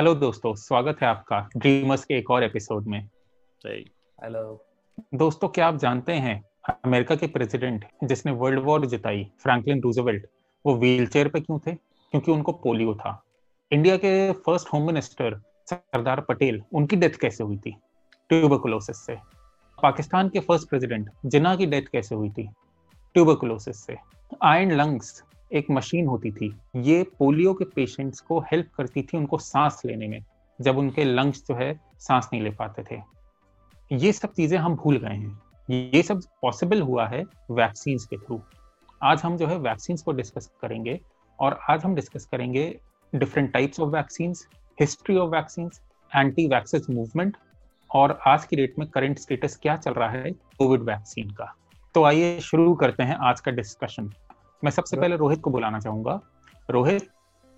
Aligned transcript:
Hello 0.00 0.14
दोस्तों 0.14 0.54
स्वागत 0.54 0.96
है 1.02 1.08
आपका 1.08 1.48
ड्रीमर्स 1.56 2.04
के 2.04 2.14
एक 2.18 2.30
और 2.30 2.42
एपिसोड 2.42 2.86
में। 2.86 3.08
हेलो। 3.66 4.66
दोस्तों 5.14 5.48
क्या 5.48 5.66
आप 5.66 5.76
जानते 5.76 6.12
हैं 6.12 6.44
अमेरिका 6.84 7.14
के 7.14 7.26
प्रेसिडेंट 7.26 7.84
जिसने 8.04 8.32
वर्ल्ड 8.32 8.58
वॉर 8.58 8.86
जिताई 8.86 9.30
फ्रैंकलिन 9.42 9.80
रूजवेल्ट 9.80 10.26
वो 10.66 10.76
व्हीलचेयर 10.76 11.28
पे 11.28 11.40
क्यों 11.40 11.58
थे? 11.58 11.74
क्योंकि 11.74 12.32
उनको 12.32 12.52
पोलियो 12.52 12.94
था। 12.94 13.24
इंडिया 13.72 13.96
के 13.96 14.32
first 14.32 14.68
home 14.72 14.86
minister 14.86 15.42
Sardar 15.70 16.20
Patel 16.20 16.62
उनकी 16.72 16.96
डेथ 16.96 17.10
कैसे 17.10 17.44
हुई 17.44 17.56
थी? 17.56 17.76
ट्यूबरकुलोसिस 18.28 18.96
से। 18.96 19.16
पाकिस्तान 19.82 20.28
के 20.28 20.40
फ़र्स्ट 20.40 20.68
प्रेसिडेंट 20.68 21.10
जिना 21.26 21.56
की 21.56 21.66
डेथ 21.66 21.82
कैसे 21.82 22.14
हुई 22.14 22.30
थी? 22.30 22.48
ट्यूबरकुलोसिस 23.14 23.84
से। 23.84 23.96
आयन 24.42 24.72
लंग्स 24.72 25.24
एक 25.50 25.70
मशीन 25.70 26.06
होती 26.06 26.30
थी, 26.30 26.54
ये 26.76 27.02
पोलियो 27.18 27.52
के 27.54 27.64
पेशेंट्स 27.66 28.20
को 28.20 28.38
हेल्प 28.42 28.68
करती 28.76 29.02
थी 29.02 29.16
उनको 29.16 29.38
सांस 29.38 29.82
लेने 29.86 30.08
में, 30.08 30.24
जब 30.58 30.78
उनके 30.78 31.04
लंग्स 31.04 31.44
जो 31.48 31.54
है 31.54 31.72
सांस 31.98 32.28
नहीं 32.32 32.42
ले 32.42 32.50
पाते 32.50 32.82
थे। 32.90 33.00
ये 33.90 34.12
सब 34.12 34.32
चीज़ें 34.32 34.58
हम 34.58 34.76
भूल 34.76 34.96
गए 34.96 35.14
हैं। 35.14 35.38
ये 35.68 36.02
सब 36.02 36.20
पॉसिबल 36.42 36.82
हुआ 36.82 37.06
है 37.08 37.22
वैक्सीन 37.50 37.98
के 38.10 38.16
थ्रू। 38.16 38.40
आज 39.00 39.22
हम 39.22 39.36
जो 39.36 39.46
है 39.46 39.58
वैक्सीन 39.58 39.96
को 39.96 40.12
डिस्कस 40.12 40.50
करेंगे 40.62 40.98
और 41.38 41.58
आज 41.70 41.84
हम 41.84 41.94
डिस्कस 41.94 42.24
करेंगे 42.32 42.64
different 43.12 43.52
types 43.52 43.80
of 43.80 43.90
vaccine 43.90 44.34
history 44.78 45.16
of 45.16 45.30
vaccine 45.30 45.70
anti 46.12 46.46
vaccine 46.48 46.94
movement 46.94 47.36
और 47.90 48.18
आज 48.26 48.44
की 48.44 48.56
डेट 48.56 48.78
में 48.78 48.88
करंट 48.88 49.18
स्टेटस 49.18 49.58
क्या 49.62 49.76
चल 49.76 49.92
रहा 49.92 50.10
है 50.10 50.30
कोविड 50.58 50.82
वैक्सीन 50.82 51.30
का। 51.30 51.54
तो 51.94 52.04
आइए 52.04 52.40
शुरू 52.40 52.74
करते 52.74 53.02
हैं 53.02 53.16
आज 53.20 53.40
का 53.40 53.52
डिस्कशन। 53.52 54.12
मैं 54.64 54.70
सबसे 54.70 54.96
पहले 54.96 55.16
रोहित 55.16 55.40
को 55.40 55.50
बुलाना 55.50 55.80
चाहूँगा। 55.80 56.20
रोहित 56.70 57.08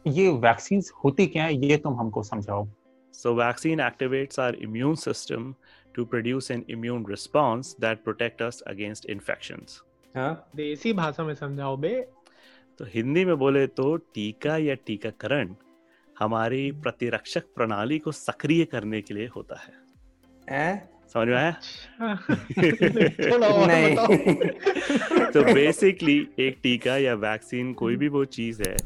ये 0.06 0.28
वैक्सीन 0.28 0.82
होती 1.04 1.26
क्या 1.26 1.44
है 1.44 1.66
ये 1.66 1.76
तुम 1.76 2.00
हमको 2.00 2.22
समझाओ। 2.22 2.68
So 3.14 3.26
vaccine 3.26 3.76
activates 3.76 4.38
our 4.38 4.54
immune 4.66 4.96
system 4.96 5.54
to 5.98 6.06
produce 6.06 6.50
an 6.50 6.62
immune 6.70 7.04
response 7.04 7.74
that 7.80 7.96
protect 8.08 8.40
us 8.40 8.62
against 8.72 9.10
infections. 9.16 9.80
हाँ 10.16 10.48
देसी 10.56 10.92
भाषा 10.92 11.24
में 11.24 11.34
समझाओ 11.34 11.76
बे। 11.76 12.08
तो 12.78 12.84
हिंदी 12.84 13.24
में 13.24 13.36
बोले 13.36 13.66
तो 13.66 13.96
टीका 13.96 14.56
या 14.56 14.74
टीकाकरण 14.74 15.54
हमारी 16.18 16.72
प्रतिरक्षक 16.72 17.42
प्रणाली 17.54 17.98
को 17.98 18.12
सक्रिय 18.12 18.64
करने 18.64 19.02
के 19.02 19.14
लिए 19.14 19.26
होता 19.26 19.56
है। 19.56 19.72
हैं? 20.50 20.91
समझ 21.14 21.28
में 21.28 21.36
आया? 21.36 21.56
अच्छा। 22.00 23.66
नहीं। 23.66 23.96
तो 25.30 25.54
बेसिकली 25.54 26.28
एक 26.38 26.56
टीका 26.62 26.96
या 26.96 27.14
वैक्सीन 27.14 27.72
कोई 27.72 27.96
भी 27.96 28.08
वो 28.08 28.24
चीज़ 28.24 28.62
है 28.62 28.76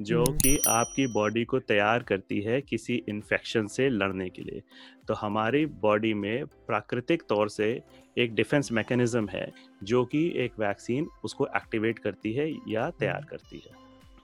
जो 0.00 0.24
हम्म। 0.24 0.36
कि 0.36 0.62
आपकी 0.68 1.06
बॉडी 1.06 1.44
को 1.44 1.58
तैयार 1.58 2.02
करती 2.02 2.40
है 2.40 2.60
किसी 2.60 3.04
इन्फेक्शन 3.08 3.66
से 3.66 3.88
लड़ने 3.88 4.28
के 4.28 4.42
लिए। 4.42 4.62
तो 5.08 5.14
हमारी 5.14 5.66
बॉडी 5.66 6.14
में 6.14 6.46
प्राकृतिक 6.46 7.22
तौर 7.28 7.48
से 7.48 7.82
एक 8.18 8.34
डिफेंस 8.34 8.72
मैकेनिज्म 8.72 9.28
है 9.28 9.52
जो 9.82 10.04
कि 10.04 10.32
एक 10.36 10.52
वैक्सीन 10.58 11.08
उसको 11.24 11.46
एक्टिवेट 11.46 11.98
करती 11.98 12.32
है 12.32 12.52
या 12.68 12.90
तैयार 12.90 13.26
करती 13.30 13.62
है। 13.66 13.72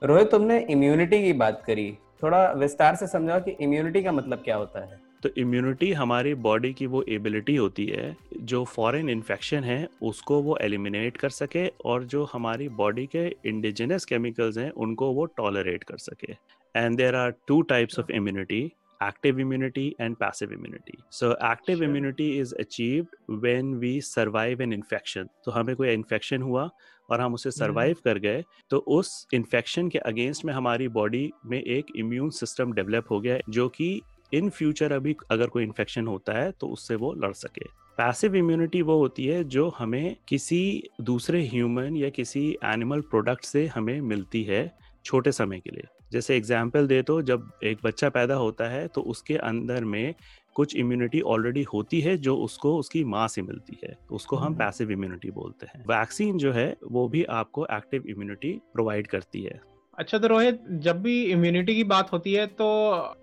रोहित 0.03 0.31
तुमने 0.31 0.67
इम्यूनिटी 0.69 1.23
की 1.23 1.33
बात 1.33 1.63
करी। 1.65 1.97
थोड़ा 2.23 2.51
विस्तार 2.51 2.95
से 2.95 3.07
समझाओ 3.07 3.39
कि 3.39 3.51
इम्यूनिटी 3.51 4.03
का 4.03 4.11
मतलब 4.11 4.37
क्या 4.37 4.55
होता 4.55 4.85
है। 4.85 5.06
तो 5.23 5.29
इम्यूनिटी 5.37 5.91
हमारी 5.93 6.33
बॉडी 6.47 6.73
की 6.73 6.85
वो 6.85 7.03
एबिलिटी 7.09 7.55
होती 7.55 7.85
है 7.85 8.15
जो 8.41 8.63
फॉरेन 8.65 9.09
इन्फेक्शन 9.09 9.63
है 9.63 9.87
उसको 10.01 10.41
वो 10.41 10.57
एलिमिनेट 10.61 11.17
कर 11.17 11.29
सके 11.29 11.67
और 11.85 12.03
जो 12.03 12.23
हमारी 12.33 12.69
बॉडी 12.81 13.05
के 13.05 13.27
इंडिजिनस 13.45 14.05
केमिकल्स 14.05 14.57
हैं 14.57 14.69
उनको 14.71 15.11
वो 15.13 15.25
टॉलरेट 15.37 15.83
कर 15.83 15.97
सके। 15.97 16.33
And 16.75 16.97
there 16.97 17.15
are 17.15 17.33
two 17.47 17.61
types 17.61 17.99
of 17.99 18.11
immunity 18.11 18.69
active 19.01 19.39
immunity 19.39 19.95
and 19.99 20.17
passive 20.19 20.51
immunity. 20.51 20.95
So 21.09 21.35
active 21.41 21.77
Sure. 21.77 21.87
immunity 21.87 22.39
is 22.39 22.53
achieved 22.53 23.15
when 23.43 23.79
we 23.79 23.91
survive 24.01 24.63
an 24.65 24.73
infection. 24.73 25.27
तो 25.45 25.51
हमें 25.51 25.75
कोई 25.75 25.89
इन्फेक्शन 25.89 26.41
हुआ 26.41 26.69
और 27.09 27.21
हम 27.21 27.33
उसे 27.33 27.51
सरवाइव 27.51 27.95
कर 28.03 28.19
गए 28.19 28.43
तो 28.69 28.77
उस 28.77 29.27
इन्फेक्शन 29.33 29.89
के 29.89 29.99
अगेंस्ट 29.99 30.45
में 30.45 30.53
हमारी 30.53 30.87
बॉडी 30.87 31.31
में 31.45 31.61
एक 31.61 31.85
इम्यून 31.95 32.29
सिस्टम 32.29 32.73
डेवलप 32.73 33.11
हो 33.11 33.19
गया 33.21 33.39
जो 33.49 33.67
कि 33.69 34.01
इन 34.31 34.49
फ्यूचर 34.49 34.91
अभी 34.91 35.15
अगर 35.31 35.47
कोई 35.47 35.63
इन्फेक्शन 35.63 36.07
होता 36.07 36.33
है 36.33 36.51
तो 36.51 36.67
उससे 36.67 36.95
वो 36.95 37.13
लड़ 37.15 37.33
सके। 37.33 37.65
पैसिव 37.97 38.35
इम्यूनिटी 38.35 38.81
वो 38.81 38.97
होती 38.97 39.25
है 39.25 39.43
जो 39.45 39.67
हमें 39.77 40.15
किसी 40.27 40.89
दूसरे 41.01 41.41
ह्यूमन 41.47 41.95
या 41.97 42.09
किसी 42.09 42.49
एनिमल 42.65 43.01
प्रोडक्ट 43.01 43.45
से 43.45 43.65
हमें 43.67 43.99
मिलती 44.03 44.43
है 44.43 44.71
छोटे 45.05 45.31
समय 45.31 45.59
के 45.59 45.69
लिए। 45.69 45.87
जैसे 46.11 46.35
एग्ज़ाम्पल 46.37 46.87
दे 46.87 47.01
तो 47.01 47.21
जब 47.21 47.49
एक 47.63 47.77
बच्चा 47.83 48.09
पैदा 48.09 48.35
होता 48.35 48.67
है 48.69 48.87
तो 48.87 49.01
उसके 49.03 49.35
अंदर 49.37 49.83
में 49.85 50.13
कुछ 50.55 50.75
इम्यूनिटी 50.75 51.21
ऑलरेडी 51.23 51.63
होती 51.63 51.99
है 52.01 52.15
जो 52.17 52.35
उसको 52.37 52.75
उसकी 52.77 53.03
माँ 53.05 53.27
से 53.27 53.41
मिलती 53.41 53.77
है। 53.83 53.97
उसको 54.11 54.35
हम 54.35 54.45
हम्म। 54.45 54.57
पैसिव 54.57 54.91
इम्यूनिटी 54.91 55.31
बोलते 55.31 55.65
हैं। 55.65 55.83
वैक्सीन 55.87 56.37
जो 56.37 56.51
है 56.51 56.75
वो 56.83 57.07
भी 57.07 57.23
आपको 57.31 57.65
एक्टिव 57.71 58.03
इम्यूनिटी 58.07 58.51
प्रोवाइड 58.73 59.07
करती 59.07 59.41
है। 59.41 59.59
अच्छा 59.97 60.17
तो 60.17 60.27
रोहित 60.27 60.59
जब 60.69 61.01
भी 61.01 61.21
इम्यूनिटी 61.23 61.75
की 61.75 61.83
बात 61.83 62.11
होती 62.11 62.33
है 62.33 62.45
तो 62.47 62.65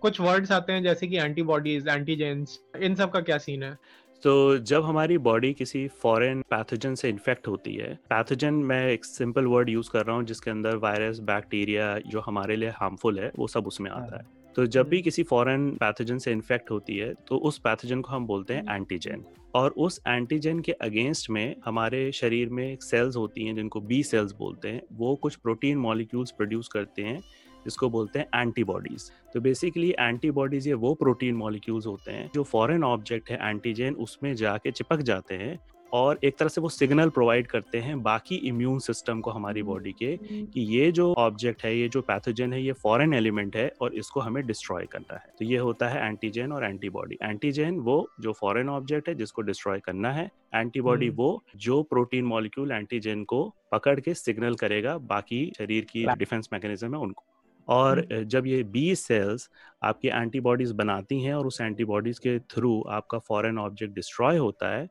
कुछ 0.01 0.21
वर्ड्स 0.21 0.53
आते 0.53 0.73
हैं 0.73 0.83
जैसे 0.83 1.07
कि 1.07 1.17
एंटीबॉडीज 1.17 1.89
एंटीजेंस 1.89 2.59
इन 2.81 2.95
सब 2.95 3.11
का 3.11 3.21
क्या 3.21 3.39
सीन 3.39 3.63
है? 3.63 3.79
तो 4.23 4.59
जब 4.59 4.85
हमारी 4.85 5.19
बॉडी 5.19 5.53
किसी 5.53 5.87
फॉरेन 6.03 6.43
पैथोजन 6.51 6.95
से 6.95 7.09
इन्फेक्ट 7.09 7.49
होती 7.49 7.75
है 7.75 7.95
पैथोजन 8.11 8.55
मैं 8.55 8.87
एक 8.91 9.05
सिंपल 9.05 9.47
वर्ड 9.47 9.71
यूज़ 9.71 9.91
कर 9.91 10.05
रहा 10.07 10.17
हूँ 10.17 10.25
जिसके 10.25 10.51
अंदर 10.51 10.77
वायरस 10.77 11.19
बैक्टीरिया 11.19 11.99
जो 12.07 12.21
हमारे 12.21 12.57
लिए 12.57 12.69
हार्मफुल 12.69 13.19
है 13.19 13.31
वो 13.37 13.47
सब 13.47 13.67
उसमें 13.67 13.91
आता 13.91 14.17
है। 14.17 14.27
तो 14.57 14.65
जब 14.67 14.89
भी 14.89 15.01
किसी 15.03 15.23
फॉरेन 15.23 15.71
पैथोजन 15.71 16.19
से 16.19 16.33
इन्फेक्ट 16.33 16.71
होती 16.71 16.97
है 16.97 17.13
तो 17.29 17.37
उस 17.39 17.59
पैथोजन 17.59 18.01
को 18.01 18.13
हम 18.13 18.27
बोलते 18.27 18.55
हैं 18.55 18.75
एंटीजन 18.75 19.25
और 19.55 19.71
उस 19.77 20.01
एंटीजन 20.09 20.61
के 20.61 20.73
अगेंस्ट 20.73 21.31
में 21.31 21.55
हमारे 21.65 22.11
शरीर 22.13 22.49
में 22.49 22.77
सेल्स 22.81 23.17
होती 23.17 23.47
हैं 23.47 23.55
जिनको 23.55 23.81
बी 23.81 24.03
सेल्स 24.03 24.33
बोलते 24.33 24.69
हैं 24.69 24.83
वो 24.93 25.15
कुछ 25.17 25.37
प्रोटीन 25.37 25.79
मॉलिक्यूल्स 25.79 26.31
प्रोड्यूस 26.31 26.69
करते 26.69 27.03
हैं 27.03 27.19
जिसको 27.65 27.89
बोलते 27.91 28.19
हैं 28.19 28.41
एंटीबॉडीज 28.41 29.11
तो 29.35 29.41
बेसिकली 29.41 29.95
एंटीबॉडीज 30.01 30.69
ये 30.69 30.75
वो 30.79 30.95
प्रोटीन 30.95 31.37
मॉलिक्यूल्स 31.37 31.87
होते 31.87 32.13
हैं 32.13 32.31
जो 32.35 32.43
फॉरेन 32.45 32.85
ऑब्जेक्ट 32.85 33.31
है 33.31 33.51
एंटीजन 33.51 33.95
उसमें 33.99 34.35
जाके 34.35 34.71
चिपक 34.71 35.03
जाते 35.03 35.35
हैं 35.35 35.59
और 35.95 36.19
एक 36.25 36.37
तरह 36.39 36.49
से 36.49 36.61
वो 36.61 36.69
सिग्नल 36.71 37.09
प्रोवाइड 37.11 37.47
करते 37.47 37.79
हैं 37.81 38.03
बाकी 38.03 38.37
इम्यून 38.47 38.79
सिस्टम 38.81 39.21
को 39.21 39.31
हमारी 39.31 39.63
बॉडी 39.63 39.93
के 39.93 40.17
कि 40.23 40.61
ये 40.69 40.91
जो 40.93 41.13
ऑब्जेक्ट 41.15 41.65
है 41.65 41.77
ये 41.77 41.89
जो 41.89 42.01
पैथोजन 42.03 42.53
है 42.53 42.63
ये 42.63 42.73
फॉरेन 42.79 43.15
एलिमेंट 43.15 43.57
है 43.57 43.71
और 43.81 43.95
इसको 43.95 44.21
हमें 44.21 44.45
डिस्ट्रॉय 44.47 44.87
करना 44.93 45.15
है 45.15 45.33
तो 45.39 45.45
ये 45.45 45.59
होता 45.59 45.89
है 45.89 46.07
एंटीजन 46.07 46.53
और 46.53 46.65
एंटीबॉडी 46.65 47.19
एंटीजन 47.23 47.79
वो 47.81 47.97
जो 48.21 48.33
फॉरेन 48.35 48.69
ऑब्जेक्ट 48.71 49.09
है 49.09 49.15
जिसको 49.15 49.43
डिस्ट्रॉय 49.43 49.81
करना 49.81 50.13
है 50.13 50.31
एंटीबॉडी 50.55 51.07
हम्म। 51.07 51.17
वो 51.17 51.43
जो 51.59 51.83
प्रोटीन 51.85 52.25
मॉलिक्यूल 52.27 52.73
एंटीजन 52.73 53.25
को 53.27 53.45
पकड़ 53.73 53.99
के 54.01 54.15
सिग्नल 54.17 54.55
करेगा 54.57 54.97
बाकी 55.07 55.41
शरीर 55.59 55.85
की 55.87 56.07
डिफेंस 56.17 56.49
मैकेनिज्म 56.53 56.95
है 56.95 57.01
उनको 57.01 57.25
और 57.69 57.99
हम्म। 58.01 58.23
जब 58.27 58.47
ये 58.47 58.63
बी 58.69 58.95
सेल्स 58.97 59.49
आपकी 59.83 60.09
एंटीबॉडीज 60.11 60.73
बनाती 60.75 61.23
हैं 61.23 61.35
और 61.35 61.47
उस 61.47 61.61
एंटीबॉडीज 61.61 62.19
के 62.19 62.39
थ्रू 62.51 62.81
आपका 62.91 63.19
फॉरेन 63.21 63.59
ऑब्जेक्ट 63.61 63.95
डिस्ट्रॉय 63.95 64.37
होता 64.39 64.77
है 64.77 64.89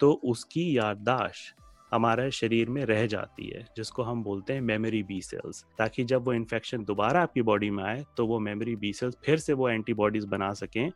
तो 0.00 0.12
उसकी 0.12 0.78
याददाश्त 0.78 1.62
हमारे 1.92 2.30
शरीर 2.30 2.68
में 2.68 2.84
रह 2.84 3.06
जाती 3.06 3.48
है 3.48 3.66
जिसको 3.76 4.02
हम 4.02 4.22
बोलते 4.22 4.52
हैं 4.52 4.60
मेमोरी 4.60 5.02
बी 5.02 5.22
सेल्स 5.22 5.64
ताकि 5.78 6.04
जब 6.04 6.24
वो 6.24 6.32
इन्फेक्शन 6.32 6.84
दोबारा 6.84 7.22
आपकी 7.22 7.42
बॉडी 7.42 7.70
में 7.70 7.84
आए 7.84 8.04
तो 8.16 8.26
वो 8.26 8.38
मेमोरी 8.38 8.76
बी 8.76 8.92
सेल्स 8.92 9.16
फिर 9.24 9.36
से 9.36 9.52
वो 9.52 9.68
एंटीबॉडीज 9.68 10.24
बना 10.24 10.52
सकें 10.52 10.90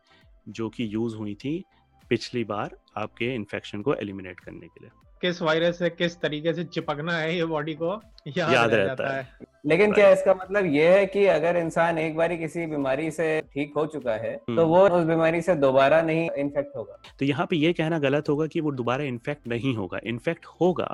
जो 0.49 0.69
कि 0.69 0.95
यूज़ 0.95 1.17
हुई 1.17 1.35
थी 1.35 1.65
पिछली 2.09 2.45
बार 2.45 2.77
आपके 2.97 3.35
इन्फेक्शन 3.35 3.83
को 3.83 3.95
एलिमिनेट 3.95 4.41
करने 4.41 4.67
के 4.67 4.81
लिए। 4.81 4.91
किस 5.21 5.43
वायरस 5.43 5.79
से 5.79 5.91
किस 5.91 6.21
तरीके 6.21 6.53
से 6.53 6.65
चिपकना 6.65 7.19
है 7.19 7.37
ये 7.37 7.45
बॉडी 7.45 7.75
को 7.75 8.03
याद, 8.29 8.55
याद 8.55 8.71
रह 8.71 8.77
रहता 8.77 9.05
जाता 9.05 9.17
है। 9.17 9.23
है। 9.23 9.52
लेकिन 9.65 9.93
क्या 9.93 10.09
इसका 10.11 10.33
मतलब 10.34 10.67
ये 10.67 10.87
है 10.89 11.05
कि 11.06 11.25
अगर 11.27 11.56
इंसान 11.56 11.99
एक 11.99 12.17
बार 12.17 12.34
किसी 12.37 12.67
बीमारी 12.67 13.11
से 13.11 13.41
ठीक 13.53 13.73
हो 13.77 13.84
चुका 13.87 14.12
है 14.15 14.34
तो 14.37 14.53
हम्म। 14.53 14.62
वो 14.65 14.78
उस 14.89 15.04
बीमारी 15.07 15.42
से 15.42 15.54
दोबारा 15.57 16.01
नहीं 16.03 16.28
इन्फेक्ट 16.39 16.77
होगा। 16.77 16.97
तो 17.19 17.25
यहाँ 17.25 17.47
पे 17.51 17.57
ये 17.57 17.72
कहना 17.72 17.98
गलत 17.98 18.28
होगा 18.28 18.47
कि 18.47 18.60
वो 18.60 18.72
दोबारा 18.72 19.04
इन्फेक्ट 19.04 19.47
नहीं 19.48 19.75
होगा। 19.77 20.01
इन्फेक्ट 20.04 20.47
होगा 20.60 20.89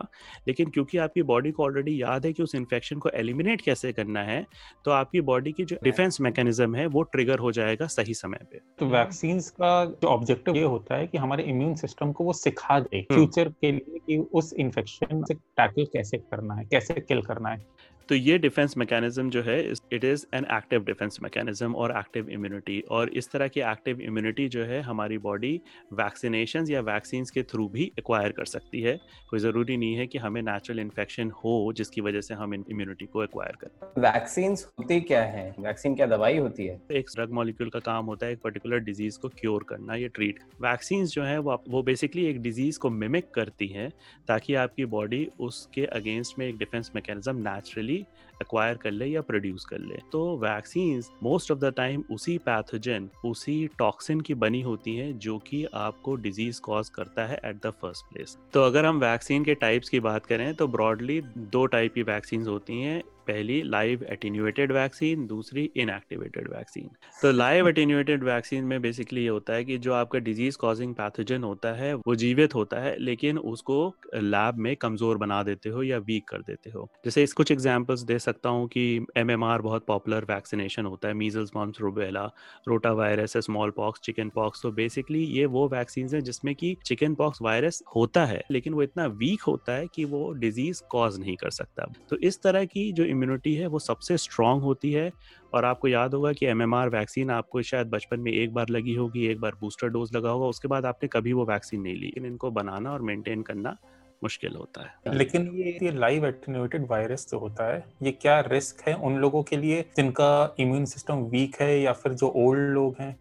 लेकिन 0.49 0.71
क्योंकि 0.71 0.99
आपकी 0.99 1.23
बॉडी 1.23 1.51
को 1.51 1.65
ऑलरेडी 1.65 2.01
याद 2.03 2.27
है 2.27 2.33
कि 2.33 2.43
उस 2.43 2.55
इन्फेक्शन 2.55 2.99
को 2.99 3.11
एलिमिनेट 3.15 3.61
कैसे 3.61 3.93
करना 3.93 4.23
है 4.23 4.45
तो 4.85 4.91
आपकी 4.91 5.21
बॉडी 5.23 5.53
की 5.53 5.65
जो 5.65 5.77
डिफेंस 5.85 6.21
मैकेनिज्म 6.21 6.75
है 6.75 6.87
वो 6.89 7.03
ट्रिगर 7.05 7.39
हो 7.39 7.53
जाएगा 7.53 7.87
सही 7.89 8.15
समय 8.15 8.47
पे। 8.51 8.61
तो 8.79 8.87
वैक्सीन 8.89 9.41
का 9.61 9.85
जो 9.85 10.09
ऑब्जेक्टिव 10.09 10.57
ये 10.57 10.63
होता 10.65 10.97
है 10.97 11.07
कि 11.07 11.19
हमारे 11.19 11.45
इम्यून 11.47 11.75
सिस्टम 11.77 12.13
को 12.13 12.25
वो 12.25 12.33
सिखा 12.35 12.81
दे 12.81 12.97
हम्म। 12.97 13.15
फ्यूचर 13.15 13.49
के 13.61 13.73
लिए 13.73 13.99
कि 13.99 14.17
उस 14.33 14.53
इन्फेक्शन 14.59 15.25
से 15.25 15.35
टैकल 15.35 15.85
कैसे 15.93 16.19
करना 16.19 16.55
है 16.55 16.65
कैसे 16.65 17.01
किल 17.01 17.23
करना 17.23 17.49
है। 17.49 17.67
तो 18.09 18.15
ये 18.15 18.37
डिफेंस 18.39 18.77
मैकेनिज्म 18.77 19.31
जो 19.31 19.43
है 19.43 19.59
it 19.93 20.05
is 20.05 20.25
an 20.35 20.45
active 20.53 20.85
defense 20.85 21.19
mechanism 21.23 21.75
और 21.75 21.97
एक्टिव 21.99 22.29
इम्यूनिटी 22.29 22.81
और 22.91 23.09
इस 23.11 23.31
तरह 23.31 23.49
की 23.49 23.61
एक्टिव 23.61 24.01
इम्यूनिटी 24.01 24.49
जो 24.49 24.65
है 24.65 24.81
हमारी 24.81 25.19
बॉडी 25.19 25.61
वैक्सीनेशन 25.93 26.71
या 26.71 26.81
वैक्सीन 26.81 27.25
के 27.25 27.43
थ्रू 27.43 27.69
भी 27.69 27.91
एक्वायर 27.99 28.33
कर 28.33 28.45
सकती 28.45 28.81
है। 28.81 28.99
कोई 29.31 29.41
ज़रूरी 29.41 29.77
नहीं 29.77 29.95
है 29.95 30.07
कि 30.07 30.19
हमें 30.19 30.41
नेचुरल 30.43 30.81
इन्फेक्शन 30.81 31.31
हो 31.45 31.73
जिसकी 31.77 32.01
वजह 32.01 32.21
से 32.21 32.35
हम 32.35 32.55
इम्यूनिटी 32.55 33.07
को 33.07 33.25
एक्वायर 33.25 33.57
करें 33.61 34.03
वैक्सीन 34.03 34.57
होती 34.79 35.01
क्या 35.01 35.23
है? 35.23 35.55
वैक्सीन 35.59 35.95
क्या 35.95 36.07
दवाई 36.07 36.39
होती 36.39 36.67
है? 36.67 36.81
एक 36.93 37.11
ड्रग 37.17 37.33
मॉलिक्यूल 37.33 37.71
का 37.71 37.79
काम 37.81 38.07
होता 38.07 38.27
है 38.27 38.33
एक 38.33 38.41
पर्टिकुलर 38.45 38.79
डिज़ीज़ 38.81 39.19
को 39.19 39.29
क्योर 39.29 39.65
करना 39.69 39.95
या 39.95 40.09
ट्रीट 40.15 40.41
वैक्सीन 40.63 41.05
जो 41.07 41.23
है 41.23 41.39
वो 41.41 41.63
वो 41.69 41.83
बेसिकली 41.83 42.27
एक 42.27 42.41
डिज़ीज़ 42.43 42.79
को 42.79 42.91
मिमिक 42.91 43.31
करती 43.35 43.69
है 43.69 43.89
ताकि 44.29 44.55
आपकी 44.55 44.85
बॉडी 44.97 45.27
उसके 45.41 45.85
अगेंस्ट 45.93 46.39
में 46.39 46.47
एक 46.49 46.59
डिफेंस 46.59 46.91
मैकेनिज्म 46.95 47.37
नेचुरली 47.49 47.98
एक्वायर 48.43 48.77
कर 48.77 48.91
ले 48.91 49.07
या 49.07 49.21
प्रोड्यूस 49.23 49.65
कर 49.65 49.79
ले। 49.79 49.99
तो 50.13 50.37
vaccine 50.39 51.03
most 51.23 51.51
of 51.51 51.59
the 51.59 51.73
time 51.77 52.05
उसी 52.11 52.37
पैथोजन 52.39 53.09
उसी 53.25 53.67
टॉक्सिन 53.79 54.21
की 54.21 54.35
बनी 54.37 54.61
होती 54.63 54.97
है 54.97 55.13
जो 55.19 55.39
कि 55.39 55.65
आपको 55.75 56.15
डिज़ीज़ 56.17 56.61
कॉज 56.61 56.89
करता 56.89 57.27
है 57.27 57.41
एट 57.45 57.57
द 57.67 57.71
फ़र्स्ट 57.83 58.13
प्लेस 58.13 58.37
तो 58.53 58.63
अगर 58.63 58.87
हम 58.87 59.01
वैक्सीन 59.01 59.45
के 59.45 59.55
टाइप्स 59.57 59.89
की 59.89 60.01
बात 60.01 60.27
करें 60.27 60.55
तो 60.55 60.67
ब्रॉडली 60.69 61.21
दो 61.53 61.65
टाइप 61.67 61.95
की 61.95 62.03
वैक्सीन 62.05 62.47
होती 62.47 62.81
हैं। 62.83 63.03
पहली 63.29 63.61
लाइव 63.67 64.05
एटीन्यूएटेड 64.11 64.73
वैक्सीन 64.73 65.27
दूसरी 65.27 65.71
इनएक्टिवेटेड 65.77 66.49
वैक्सीन 66.51 66.89
तो 67.23 67.33
लाइव 67.33 67.69
एटीन्यूएटेड 67.69 68.25
वैक्सीन 68.25 68.65
में 68.65 68.81
बेसिकली 68.83 69.23
ये 69.23 69.29
होता 69.29 69.55
है 69.55 69.65
कि 69.65 69.79
जो 69.79 69.93
आपका 69.95 70.19
डिज़ीज़ 70.21 70.57
कॉजिंग 70.59 70.95
पैथोजन 70.95 71.45
होता 71.45 71.73
है 71.75 71.93
वो 71.95 72.15
जीवित 72.17 72.55
होता 72.55 72.81
है 72.81 72.97
लेकिन 73.01 73.39
उसको 73.41 73.79
लैब 74.15 74.59
में 74.59 74.75
कमज़ोर 74.77 75.19
बना 75.19 75.43
देते 75.43 75.69
हो 75.69 75.83
या 75.83 75.99
वीक 76.01 76.29
कर 76.29 76.43
देते 76.43 76.71
हो। 76.71 76.89
जैसे 77.05 77.23
इस 77.23 77.33
कुछ 77.33 77.51
एग्जांपल्स 77.53 78.03
दे 78.03 78.19
सकता 78.19 78.49
हूँ 78.49 78.67
कि 78.69 78.85
एम 79.17 79.37
बहुत 79.39 79.85
पॉपुलर 79.87 80.25
वैक्सीनेशन 80.25 80.87
होता 80.87 81.09
है 81.09 81.15
measles 81.15 81.51
mumps 81.57 81.81
rubella 81.81 82.25
rotavirus 82.93 83.37
smallpox 83.71 84.01
chickenpox 84.29 84.63
तो 84.63 84.71
बेसिकली 84.73 85.23
ये 85.27 85.47
वो 85.49 85.67
वैक्सीन 85.69 86.09
है 86.15 86.21
जिसमें 86.23 86.55
कि 86.55 86.77
चिकन 86.87 87.15
पॉक्स 87.15 87.43
वायरस 87.43 87.83
होता 87.97 88.25
है 88.27 88.43
लेकिन 88.51 88.75
वो 88.75 88.83
इतना 88.83 89.07
वीक 89.19 89.43
होता 89.43 89.73
है 89.73 89.87
कि 89.95 90.05
वो 90.05 90.31
डिज़ीज़ 90.35 90.83
कॉज 90.91 91.19
नहीं 91.19 91.37
कर 91.37 91.51
सकता। 91.51 91.87
तो 92.11 92.17
इस 92.19 92.43
तरह 92.43 92.65
की 92.65 92.91
जो 92.93 93.05
इम्यूनिटी 93.23 93.55
है, 93.55 93.67
वो 93.67 93.79
सबसे 93.79 94.17
स्ट्रांग 94.17 94.63
होती 94.63 94.93
है। 94.93 95.13
और 95.55 95.65
आपको 95.65 95.89
याद 95.89 96.15
होगा 96.15 96.33
कि 96.33 96.47
एमएमआर 96.47 96.89
वैक्सीन 96.89 97.31
आपको 97.31 97.63
शायद 97.63 97.87
बचपन 97.87 98.21
में 98.21 98.33
एक 98.33 98.55
बार 98.55 98.69
लगी 98.69 98.95
होगी, 98.95 99.27
एक 99.27 99.41
बार 99.41 99.53
बूस्टर 99.61 99.89
डोज 99.89 100.17
लगा 100.17 100.31
होगा, 100.31 100.47
उसके 100.47 100.69
बाद 100.69 100.87
आपने 100.87 101.09
कभी 101.09 101.33
वो 101.33 101.45
वैक्सीन 101.45 101.81
नहीं 101.81 101.95
ली। 101.95 102.01
लेकिन 102.01 102.27
इनको 102.27 102.51
बनाना 102.51 102.93
और 102.93 103.03
मेंटेन 103.03 103.43
करना 103.43 103.77
मुश्किल 104.23 104.57
होता 104.57 104.83
है। 104.83 105.17
लेकिन 105.17 105.49
ये 105.55 105.79
ये 105.83 105.91
लाइव 105.93 106.27
एटेन्यूएटेड 106.27 106.87
वायरस 106.91 107.31
जो 107.31 107.39
होता 107.39 107.75
है, 107.75 107.85
ये 108.03 108.13
क्या 108.13 108.41
रिस्क 108.41 108.89
है 108.89 108.95
उन 108.95 109.17
लोगों 109.17 109.43
के 109.43 109.57
लिए 109.57 109.85
जिनका 109.97 110.55
इम्यून 110.59 110.85
सिस्टम 110.85 111.15
वीक 111.15 111.57
है 111.61 111.81
या 111.81 111.93
फिर 111.93 112.13
जो 112.13 112.33
ओल्ड 112.37 112.71
लोग 112.71 112.97
हैं? 113.01 113.17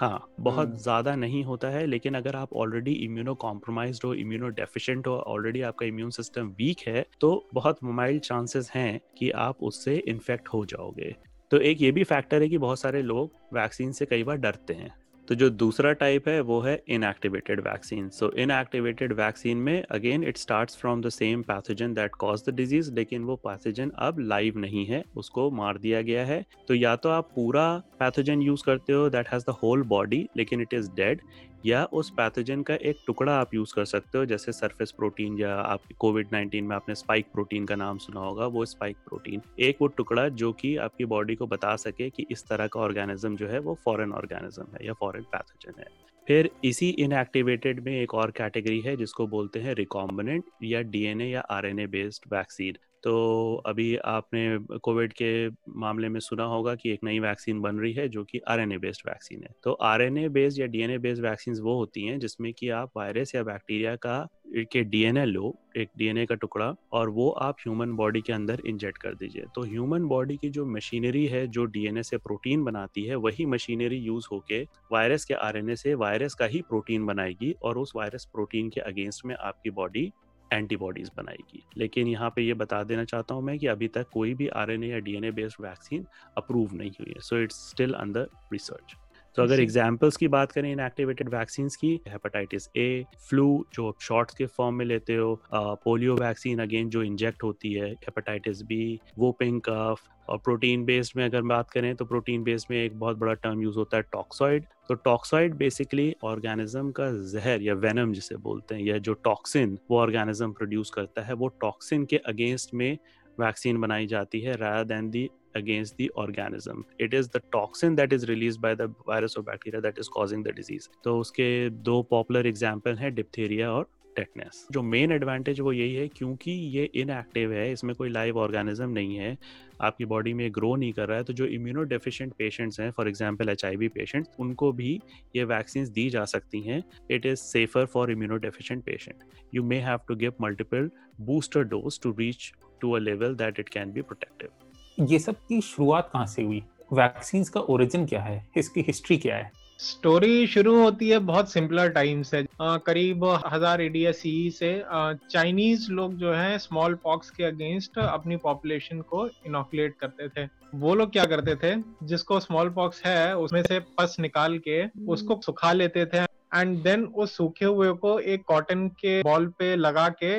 हाँ 0.00 0.20
बहुत 0.40 0.68
ज़्यादा 0.82 1.14
नहीं 1.14 1.42
होता 1.44 1.68
है 1.68 1.86
लेकिन 1.86 2.14
अगर 2.14 2.36
आप 2.36 2.52
ऑलरेडी 2.52 2.92
इम्यूनो 3.04 3.34
कॉम्प्रोमाइज 3.34 4.00
हो 4.04 4.12
इम्यूनो 4.14 4.48
डेफिशिएंट 4.48 5.06
हो 5.06 5.16
ऑलरेडी 5.16 5.62
आपका 5.62 5.86
इम्यून 5.86 6.10
सिस्टम 6.10 6.46
वीक 6.48 6.80
है 6.88 7.04
तो 7.20 7.48
बहुत 7.54 7.78
माइल्ड 7.84 8.22
चांसेस 8.22 8.70
हैं 8.74 9.00
कि 9.18 9.30
आप 9.30 9.62
उससे 9.62 9.96
इन्फेक्ट 10.08 10.48
हो 10.48 10.64
जाओगे। 10.66 11.14
तो 11.50 11.58
एक 11.60 11.82
ये 11.82 11.90
भी 11.92 12.04
फैक्टर 12.04 12.42
है 12.42 12.48
कि 12.48 12.58
बहुत 12.58 12.80
सारे 12.80 13.02
लोग 13.02 13.32
वैक्सीन 13.54 13.92
से 13.92 14.06
कई 14.06 14.24
बार 14.24 14.36
डरते 14.36 14.74
हैं। 14.74 14.90
तो 15.30 15.34
जो 15.34 15.48
दूसरा 15.50 15.92
टाइप 15.92 16.28
है, 16.28 16.40
वो 16.40 16.60
है 16.60 16.72
inactivated 16.88 17.60
vaccine 17.60 18.08
so 18.10 18.30
inactivated 18.38 19.12
vaccine 19.12 19.56
में 19.58 19.82
again 19.90 20.24
it 20.24 20.38
starts 20.38 20.76
from 20.76 21.02
the 21.02 21.08
same 21.08 21.42
pathogen 21.42 21.92
that 21.94 22.14
cause 22.20 22.42
the 22.48 22.54
disease 22.54 22.92
लेकिन 22.94 23.24
वो 23.24 23.36
पैथोजन 23.44 23.90
अब 23.98 24.18
लाइव 24.20 24.58
नहीं 24.58 24.84
है, 24.86 25.02
उसको 25.16 25.50
मार 25.50 25.78
दिया 25.78 26.00
गया 26.02 26.24
है। 26.26 26.44
तो 26.68 26.74
या 26.74 26.94
तो 26.96 27.08
आप 27.08 27.30
पूरा 27.34 27.66
पैथोजन 28.00 28.42
यूज़ 28.42 28.62
करते 28.66 28.92
हो 28.92 29.08
that 29.10 29.28
has 29.32 29.44
the 29.46 29.54
whole 29.62 29.82
body 29.88 30.26
लेकिन 30.36 30.60
इट 30.60 30.74
इज़ 30.74 30.90
डेड 30.92 31.20
या 31.66 31.84
उस 31.92 32.10
पैथोजन 32.10 32.62
का 32.62 32.74
एक 32.74 33.00
टुकड़ा 33.06 33.32
आप 33.34 33.54
यूज़ 33.54 33.74
कर 33.74 33.84
सकते 33.84 34.18
हो, 34.18 34.24
जैसे 34.24 34.52
सरफेस 34.52 34.92
प्रोटीन 34.92 35.38
या 35.38 35.54
आप 35.54 35.82
कोविड 35.98 36.28
नाइन्टीन 36.32 36.64
में 36.64 36.76
आपने 36.76 36.94
स्पाइक 36.94 37.26
प्रोटीन 37.32 37.66
का 37.66 37.76
नाम 37.76 37.98
सुना 37.98 38.20
होगा, 38.20 38.46
वो 38.46 38.64
स्पाइक 38.64 38.96
प्रोटीन 38.96 39.42
एक 39.60 39.76
वो 39.80 39.86
टुकड़ा 39.88 40.28
जो 40.28 40.52
कि 40.52 40.76
आपकी 40.76 41.04
बॉडी 41.04 41.34
को 41.34 41.46
बता 41.46 41.76
सके 41.76 42.10
कि 42.10 42.26
इस 42.30 42.44
तरह 42.48 42.66
का 42.66 42.80
ऑर्गेनिज्म 42.80 43.36
जो 43.36 43.48
है, 43.48 43.58
वो 43.58 43.78
फॉरेन 43.84 44.12
ऑर्गेनिज्म 44.12 44.66
है 44.74 44.86
या 44.86 44.92
फॉरेन 44.92 45.22
पैथोजन 45.22 45.80
है। 45.80 45.86
फिर 46.26 46.50
इसी 46.64 46.88
इनएक्टिवेटेड 46.98 47.80
में 47.84 47.92
एक 48.02 48.14
और 48.14 48.30
कैटेगरी 48.30 48.80
है, 48.80 48.96
जिसको 48.96 49.26
बोलते 49.26 49.60
हैं 49.60 49.74
रिकॉम्बिनेंट 49.74 50.44
या 50.62 50.82
डीएनए 50.82 51.28
या 51.30 51.40
आरएनए 51.40 51.86
बेस्ड 51.86 52.34
वैक्सीन 52.34 52.76
तो 53.02 53.62
अभी 53.66 53.96
आपने 53.96 54.78
कोविड 54.78 55.12
के 55.12 55.48
मामले 55.76 56.08
में 56.08 56.20
सुना 56.20 56.44
होगा 56.44 56.74
कि 56.74 56.90
एक 56.90 57.00
नई 57.04 57.18
वैक्सीन 57.18 57.60
बन 57.60 57.76
रही 57.76 57.92
है, 57.92 58.08
जो 58.08 58.24
कि 58.24 58.40
आरएनए 58.48 58.78
बेस्ड 58.78 59.08
वैक्सीन 59.08 59.42
है। 59.42 59.54
तो 59.64 59.72
आरएनए 59.72 60.28
बेस्ड 60.28 60.60
या 60.60 60.66
डीएनए 60.66 60.98
बेस्ड 60.98 61.22
वैक्सीन 61.22 61.54
वो 61.60 61.74
होती 61.74 62.06
हैं, 62.06 62.18
जिसमें 62.18 62.52
कि 62.52 62.68
आप 62.68 62.90
वायरस 62.96 63.34
या 63.34 63.42
बैक्टीरिया 63.42 63.96
का, 63.96 64.28
के 64.72 64.82
डीएनए 64.82 65.24
लो, 65.24 65.54
एक 65.76 65.88
डीएनए 65.98 66.26
का 66.26 66.34
टुकड़ा, 66.34 66.74
और 66.92 67.10
वो 67.10 67.30
आप 67.30 67.56
ह्यूमन 67.60 67.92
बॉडी 67.92 68.20
के 68.20 68.32
अंदर 68.32 68.60
इंजेक्ट 68.66 68.98
कर 68.98 69.14
दीजिए। 69.14 69.44
तो 69.54 69.62
ह्यूमन 69.62 70.04
बॉडी 70.04 70.36
की 70.36 70.48
जो 70.48 70.66
मशीनरी 70.66 71.26
है, 71.26 71.46
जो 71.46 71.64
डीएनए 71.64 72.02
से 72.02 72.16
प्रोटीन 72.16 72.64
बनाती 72.64 73.04
है, 73.04 73.14
वही 73.14 73.46
मशीनरी 73.46 73.96
यूज़ 73.96 74.26
होके 74.32 74.62
वायरस 74.92 75.24
के 75.24 75.34
आरएनए 75.34 75.76
से 75.76 75.94
वायरस 75.94 76.34
का 76.34 76.44
ही 76.44 76.62
प्रोटीन 76.62 77.06
बनाएगी, 77.06 77.54
और 77.62 77.78
उस 77.78 77.92
वायरस 77.96 78.24
प्रोटीन 78.24 78.68
के 78.68 78.80
अगेंस्ट 78.80 79.24
में 79.24 79.34
आपकी 79.34 79.70
बॉडी 79.70 80.12
एंटीबॉडीज 80.52 81.10
बनाएगी। 81.16 81.62
लेकिन 81.76 82.08
यहाँ 82.08 82.30
पे 82.30 82.42
ये 82.42 82.54
बता 82.54 82.82
देना 82.82 83.04
चाहता 83.04 83.34
हूँ 83.34 83.42
मैं 83.42 83.58
कि 83.58 83.66
अभी 83.66 83.88
तक 83.88 84.08
कोई 84.12 84.34
भी 84.34 84.48
आरएनए 84.48 84.86
या 84.86 84.98
डीएनए 84.98 85.30
बेस्ड 85.30 85.64
वैक्सीन 85.64 86.06
अप्रूव 86.36 86.74
नहीं 86.74 86.90
हुई 86.90 87.12
है। 87.12 87.20
So 87.20 87.38
it's 87.38 87.70
still 87.70 87.92
under 87.92 88.28
research. 88.52 88.96
तो 89.36 89.42
अगर 89.42 89.60
एग्जाम्पल्स 89.60 90.16
की 90.16 90.28
बात 90.28 90.52
करें 90.52 90.70
इन 90.72 90.80
एक्टिवेटेड 90.80 91.28
वैक्सीन 91.28 91.68
की 91.80 91.92
हेपेटाइटिस 92.08 92.68
ए 92.76 93.04
फ्लू 93.28 93.48
जो 93.74 93.94
शॉर्ट्स 94.00 94.34
के 94.34 94.46
फॉर्म 94.46 94.74
में 94.74 94.84
लेते 94.86 95.14
हो 95.14 95.40
पोलियो 95.54 96.16
वैक्सीन 96.16 96.58
अगेन 96.58 96.88
जो 96.90 97.02
इंजेक्ट 97.02 97.42
होती 97.42 97.72
है 97.72 97.90
हेपेटाइटिस 97.90 98.62
बी 98.62 98.98
वोपिंग 99.18 99.60
कफ 99.60 100.08
और 100.28 100.38
प्रोटीन 100.38 100.84
बेस्ड 100.84 101.12
में 101.16 101.24
अगर 101.24 101.42
बात 101.42 101.70
करें 101.70 101.94
तो 101.96 102.04
प्रोटीन 102.04 102.42
बेस्ड 102.42 102.66
में 102.70 102.76
एक 102.78 102.98
बहुत 102.98 103.16
बड़ा 103.16 103.32
टर्म 103.34 103.62
यूज़ 103.62 103.76
होता 103.76 103.96
है 103.96 104.02
टॉक्सॉइड 104.12 104.66
तो 104.88 104.94
टॉक्सॉइड 104.94 105.54
बेसिकली 105.54 106.14
ऑर्गेनिज्म 106.24 106.90
का 106.90 107.10
जहर 107.32 107.62
या 107.62 107.74
वेनम 107.76 108.12
जिसे 108.12 108.36
बोलते 108.36 108.74
हैं 108.74 108.82
या 108.82 108.98
जो 108.98 109.12
टॉक्सिन 109.24 109.78
वो 109.90 109.98
ऑर्गेनिज्म 110.00 110.52
प्रोड्यूस 110.52 110.90
करता 110.90 111.22
है 111.22 111.34
वो 111.34 111.48
टॉक्सिन 111.60 112.04
के 112.04 112.16
अगेंस्ट 112.26 112.74
में 112.74 112.98
वैक्सीन 113.40 113.80
बनाई 113.80 114.06
जाती 114.06 114.40
है 114.40 114.54
rather 114.54 114.86
than 114.86 115.10
the 115.10 115.28
against 115.54 115.96
the 115.96 116.10
organism. 116.16 116.84
It 116.98 117.14
is 117.14 117.28
the 117.28 117.40
toxin 117.52 117.96
that 117.96 118.12
is 118.12 118.28
released 118.28 118.60
by 118.60 118.74
the 118.74 118.90
virus 119.06 119.36
or 119.36 119.42
bacteria 119.42 119.80
that 119.80 119.98
is 119.98 120.08
causing 120.08 120.42
the 120.42 120.52
disease. 120.52 120.90
तो 121.04 121.18
उसके 121.20 121.48
दो 121.70 122.02
पॉपुलर 122.10 122.46
एग्ज़ाम्पल 122.46 122.96
हैं 122.98 123.14
डिप्थीरिया 123.14 123.70
और 123.72 123.88
टेटनेस 124.16 124.66
जो 124.72 124.82
मेन 124.82 125.12
एडवांटेज 125.12 125.60
वो 125.60 125.72
यही 125.72 125.94
है, 125.94 126.06
क्योंकि 126.08 126.50
ये 126.50 126.84
इनएक्टिव 127.02 127.52
है, 127.52 127.70
इसमें 127.72 127.94
कोई 127.96 128.08
लाइव 128.08 128.38
ऑर्गेनिज्म 128.38 128.88
नहीं 128.90 129.16
है, 129.16 129.36
आपकी 129.80 130.04
बॉडी 130.04 130.32
में 130.34 130.50
ग्रो 130.54 130.74
नहीं 130.76 130.92
कर 130.92 131.08
रहा 131.08 131.18
है 131.18 131.24
तो 131.24 131.32
जो 131.32 131.46
इम्यूनो 131.46 131.82
डेफिशिएंट 131.92 132.32
पेशेंट्स 132.38 132.80
हैं 132.80 132.90
फॉर 132.96 133.08
एग्जांपल 133.08 133.48
एच 133.48 133.64
पेशेंट्स 133.94 134.30
उनको 134.40 134.72
भी 134.72 134.98
ये 135.36 135.44
वैक्सीन 135.44 135.84
दी 135.92 136.08
जा 136.10 136.24
सकती 136.24 136.60
हैं. 136.62 136.82
It 137.10 137.26
is 137.26 137.38
safer 137.40 137.86
for 137.92 138.10
immuno 138.10 138.36
deficient 138.46 138.84
patient 138.84 139.22
you 139.54 139.62
may 139.64 139.78
have 139.80 140.00
to 140.08 140.16
give 140.16 140.32
multiple 140.40 140.90
booster 141.20 141.64
dose 141.74 142.00
to 142.02 142.14
reach 142.18 142.52
to 142.80 142.92
a 142.92 142.98
level 142.98 143.34
that 143.34 143.60
it 143.60 143.68
can 143.68 143.92
be 143.92 144.02
protective 144.02 144.69
ये 145.00 145.18
सब 145.18 145.36
की 145.48 145.60
शुरुआत 145.60 146.10
कहाँ 146.12 146.26
से 146.26 146.42
हुई? 146.42 146.62
वैक्सीन 146.92 147.44
का 147.44 147.60
ओरिजिन 147.62 148.04
क्या 148.06 148.20
है? 148.22 148.44
इसकी 148.56 148.80
हिस्ट्री 148.80 149.16
क्या 149.16 149.36
है? 149.36 149.50
स्टोरी 149.78 150.46
शुरू 150.46 150.74
होती 150.76 151.08
है 151.08 151.18
बहुत 151.18 151.50
सिंपलर 151.52 151.88
टाइम 151.90 152.22
से। 152.22 152.44
आ, 152.60 152.76
करीब 152.76 153.24
हज़ार 153.46 153.80
एडीएस 153.80 154.18
सी 154.18 154.50
से 154.50 154.72
चाइनीज़ 154.84 155.90
लोग 155.92 156.16
जो 156.16 156.32
है 156.32 156.58
स्मॉल 156.58 156.94
पॉक्स 156.94 157.30
के 157.30 157.44
अगेंस्ट 157.44 157.98
अपनी 157.98 158.36
पॉपुलेशन 158.36 159.00
को 159.00 159.26
इनोकुलेट 159.46 159.94
करते 160.00 160.28
थे। 160.28 160.48
वो 160.74 160.94
लोग 160.94 161.12
क्या 161.12 161.24
करते 161.24 161.54
थे? 161.56 161.74
जिसको 162.02 162.40
स्मॉल 162.40 162.70
पॉक्स 162.70 163.02
है 163.06 163.36
उसमें 163.36 163.62
से 163.62 163.78
पस 163.98 164.16
निकाल 164.20 164.58
के 164.58 164.84
उसको 165.08 165.40
सुखा 165.44 165.72
लेते 165.72 166.04
थे। 166.06 166.24
एंड 166.54 166.76
देन 166.82 167.04
उस 167.04 167.36
सूखे 167.36 167.64
हुए 167.64 167.92
को 167.94 168.18
एक 168.18 168.44
कॉटन 168.46 168.86
के 169.00 169.20
बॉल 169.22 169.46
पे 169.58 169.74
लगा 169.76 170.08
के 170.22 170.38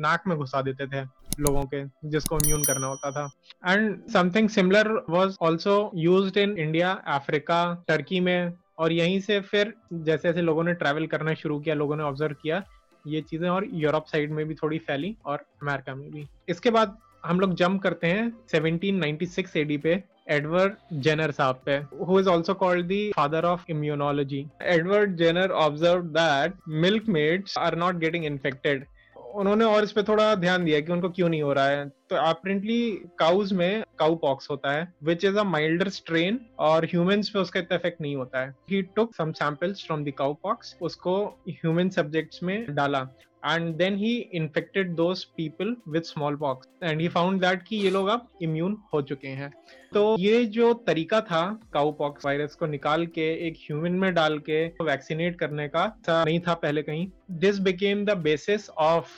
नाक 0.00 0.26
में 0.26 0.36
घुसा 0.38 0.62
देते 0.62 0.86
थे 0.86 1.04
लोगों 1.40 1.62
के, 1.64 1.84
जिसको 2.08 2.38
इम्यून 2.38 2.62
करना 2.64 2.86
होता 2.86 3.10
था। 3.10 3.28
And 3.66 4.08
something 4.08 4.48
similar 4.48 4.88
was 5.10 5.36
also 5.42 5.90
used 5.96 6.36
in 6.36 6.56
India 6.58 6.92
Africa 7.08 7.62
Turkey 7.88 8.20
में। 8.20 8.52
और 8.78 8.92
यहीं 8.92 9.18
से 9.20 9.40
फिर 9.40 9.72
जैसे 9.92 10.28
जैसे 10.28 10.42
लोगों 10.42 10.62
ने 10.64 10.72
ट्रैवल 10.74 11.06
करना 11.06 11.32
शुरू 11.34 11.58
किया, 11.60 11.74
लोगों 11.74 11.96
ने 11.96 12.02
ऑब्ज़र्व 12.02 12.34
किया, 12.42 12.62
ये 13.04 13.20
चीज़ें 13.20 13.48
और 13.48 13.66
यूरोप 13.72 14.06
साइड 14.06 14.30
में 14.32 14.46
भी 14.48 14.54
थोड़ी 14.54 14.78
फैली 14.78 15.14
और 15.26 15.44
अमेरिका 15.62 15.94
में 15.94 16.10
भी। 16.10 16.26
इसके 16.48 16.70
बाद 16.70 16.96
हम 17.24 17.40
लोग 17.40 17.54
जंप 17.54 17.82
करते 17.82 18.06
हैं 18.06 18.32
1796 18.48 19.56
एडी 19.56 19.76
पे। 19.78 19.94
एडवर्ड 20.30 20.74
जेनर 21.02 21.30
साहब 21.32 21.62
पे 21.66 21.76
who 22.06 22.20
is 22.20 22.28
also 22.28 22.54
called 22.62 22.86
the 22.86 23.00
father 23.16 23.44
of 23.46 23.64
immunology 23.70 24.46
Edward 24.76 25.16
Jenner 25.16 25.50
observe 25.66 26.02
that 26.16 26.54
milkmaids 27.18 27.58
are 27.58 27.76
not 27.78 27.98
getting 27.98 28.24
infected 28.24 28.86
उन्होंने 29.16 29.64
और 29.64 29.84
इस 29.84 29.92
पे 29.92 30.02
थोड़ा 30.02 30.34
ध्यान 30.34 30.64
दिया 30.64 30.78
कि 30.80 30.92
उनको 30.92 31.08
क्यों 31.08 31.28
नहीं 31.28 31.42
हो 31.42 31.52
रहा 31.52 31.66
है। 31.66 31.84
तो 31.88 32.16
अपेरेंटली 32.16 32.80
काउज 33.18 33.52
में 33.52 33.82
काउ 33.98 34.14
पॉक्स 34.22 34.50
होता 34.50 34.72
है 34.72 34.92
which 35.04 35.24
is 35.24 35.36
a 35.38 35.42
milder 35.44 35.88
strain 35.88 36.40
और 36.60 36.84
ह्यूमंस 36.84 37.28
पे 37.28 37.38
उसका 37.38 37.60
इतना 37.60 37.76
इफ़ेक्ट 37.76 38.00
नहीं 38.00 38.16
होता 38.16 38.40
है। 38.40 38.54
He 38.70 38.82
took 38.96 39.14
some 39.14 39.32
samples 39.32 39.84
from 39.86 40.04
the 40.04 40.12
cowpox 40.42 40.74
उसको 40.82 41.14
ह्यूमन 41.48 41.88
सब्जेक्ट्स 41.90 42.42
में 42.42 42.74
डाला। 42.74 43.06
And 43.42 43.78
then 43.78 43.96
he 43.96 44.28
infected 44.32 44.96
those 44.96 45.24
people 45.36 45.74
with 45.86 46.06
smallpox 46.06 46.66
and 46.82 47.00
he 47.00 47.08
found 47.08 47.40
that 47.40 47.64
कि 47.64 47.76
ये 47.76 47.90
लोग 47.90 48.08
अब 48.08 48.28
immune 48.42 48.76
हो 48.94 49.02
चुके 49.02 49.28
हैं 49.40 49.50
तो 49.94 50.16
ये 50.20 50.44
जो 50.56 50.72
तरीका 50.86 51.20
था 51.20 51.42
काउ 51.72 51.92
पॉक्स 51.92 52.26
वायरस 52.26 52.54
को 52.54 52.66
निकाल 52.66 53.06
के 53.06 53.30
एक 53.48 53.56
ह्यूमन 53.60 53.92
में 53.92 54.12
डाल 54.14 54.38
के 54.48 54.64
वैक्सीनेट 54.82 55.38
करने 55.38 55.68
का 55.68 55.86
नहीं 56.08 56.40
था 56.40 56.54
पहले 56.54 56.82
कहीं 56.82 57.06
this 57.40 57.58
became 57.58 58.04
the 58.04 58.18
basis 58.18 58.68
of 58.70 59.16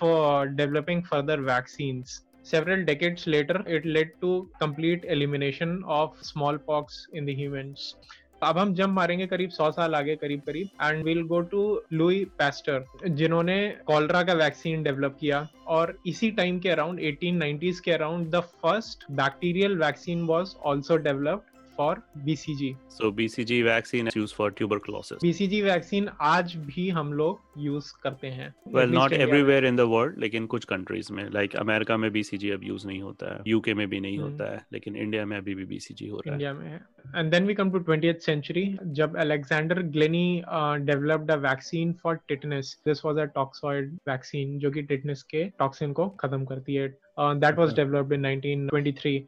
developing 0.57 1.03
further 1.03 1.41
vaccine 1.41 2.05
Several 2.45 2.85
decades 2.85 3.29
later, 3.29 3.63
it 3.69 3.85
led 3.87 4.11
to 4.21 4.51
complete 4.61 5.05
elimination 5.05 5.85
of 5.87 6.17
smallpox 6.23 7.07
in 7.13 7.25
the 7.25 7.33
humans. 7.33 7.95
अब 8.43 8.59
हम 8.59 8.73
जम 8.75 8.91
मारेंगे 8.91 9.27
करीब 9.27 9.51
सौ 9.51 9.71
साल 9.71 9.95
आगे, 9.95 10.15
करीब 10.17 10.41
करीब 10.47 10.69
and 10.83 11.05
will 11.05 11.23
go 11.27 11.41
to 11.51 11.61
Louis 11.93 12.25
Pasteur 12.39 13.09
जिन्होंने 13.11 13.57
कॉलरा 13.87 14.23
का 14.23 14.33
वैक्सीन 14.35 14.83
डेवलप 14.83 15.17
किया। 15.21 15.47
और 15.69 15.97
इसी 16.07 16.31
टाइम 16.31 16.59
के 16.61 16.69
अराउंड 16.69 17.01
1890s 17.01 17.81
के 17.81 17.93
around 17.93 18.27
the 18.31 18.41
first 18.63 19.05
bacterial 19.13 19.77
vaccine 19.79 20.25
was 20.27 20.55
also 20.67 20.97
developed 21.07 21.52
for 21.77 21.93
BCG. 22.27 22.77
So 22.89 23.11
BCG 23.11 23.59
vaccine 23.65 24.09
is 24.09 24.17
used 24.17 24.37
for 24.41 24.49
tuberculosis. 24.51 25.19
BCG 25.25 25.63
vaccine 25.63 26.09
आज 26.21 26.57
भी 26.57 26.89
हम 26.91 27.13
लोग 27.13 27.41
यूज़ 27.59 27.93
करते 28.03 28.27
हैं। 28.27 28.55
Well 28.75 28.95
not 28.95 29.17
everywhere 29.19 29.65
in 29.71 29.79
the 29.81 29.89
world 29.95 30.19
लेकिन 30.19 30.47
कुछ 30.47 30.65
कंट्रीज़ 30.65 31.13
में। 31.13 31.31
लाइक 31.31 31.51
like 31.51 31.63
अमेरिका 31.63 31.97
में 31.97 32.11
BCG 32.11 32.51
अब 32.51 32.65
यूज़ 32.65 32.87
नहीं 32.87 33.01
होता 33.03 33.35
है। 33.35 33.43
यूके 33.47 33.75
में 33.75 33.89
भी 33.89 34.01
नहीं 34.01 34.19
hmm. 34.19 34.31
होता 34.31 34.53
है। 34.53 34.67
लेकिन 34.73 34.97
इंडिया 34.97 35.27
में 35.27 35.37
अभी 35.37 35.55
भी 35.55 35.67
BCG 35.67 36.11
हो 36.11 36.17
रहा 36.17 36.31
है. 36.31 36.33
इंडिया 36.33 36.55
में 36.55 36.67
है। 36.67 36.81
And 37.17 37.31
then 37.31 37.47
we 37.47 37.55
come 37.55 37.71
to 37.71 37.79
20th 37.79 38.19
century 38.19 38.79
जब 38.85 39.17
Alexander 39.17 39.83
Glenny 39.83 40.43
developed 40.85 41.31
a 41.31 41.37
vaccine 41.37 41.93
for 41.93 42.19
tetanus 42.29 42.77
this 42.87 43.05
was 43.05 43.17
a 43.17 43.25
toxoid 43.25 43.95
vaccine 44.09 44.59
जो 44.59 44.71
कि 44.71 44.83
टिटनेस 44.83 45.23
के 45.23 45.45
टॉक्सिन 45.45 45.93
को 45.93 46.09
खत्म 46.09 46.45
करती 46.45 46.75
है। 46.75 46.89
That 47.21 47.59
was 47.59 47.75
developed 47.75 48.13
in 48.13 48.27
1923 48.27 49.21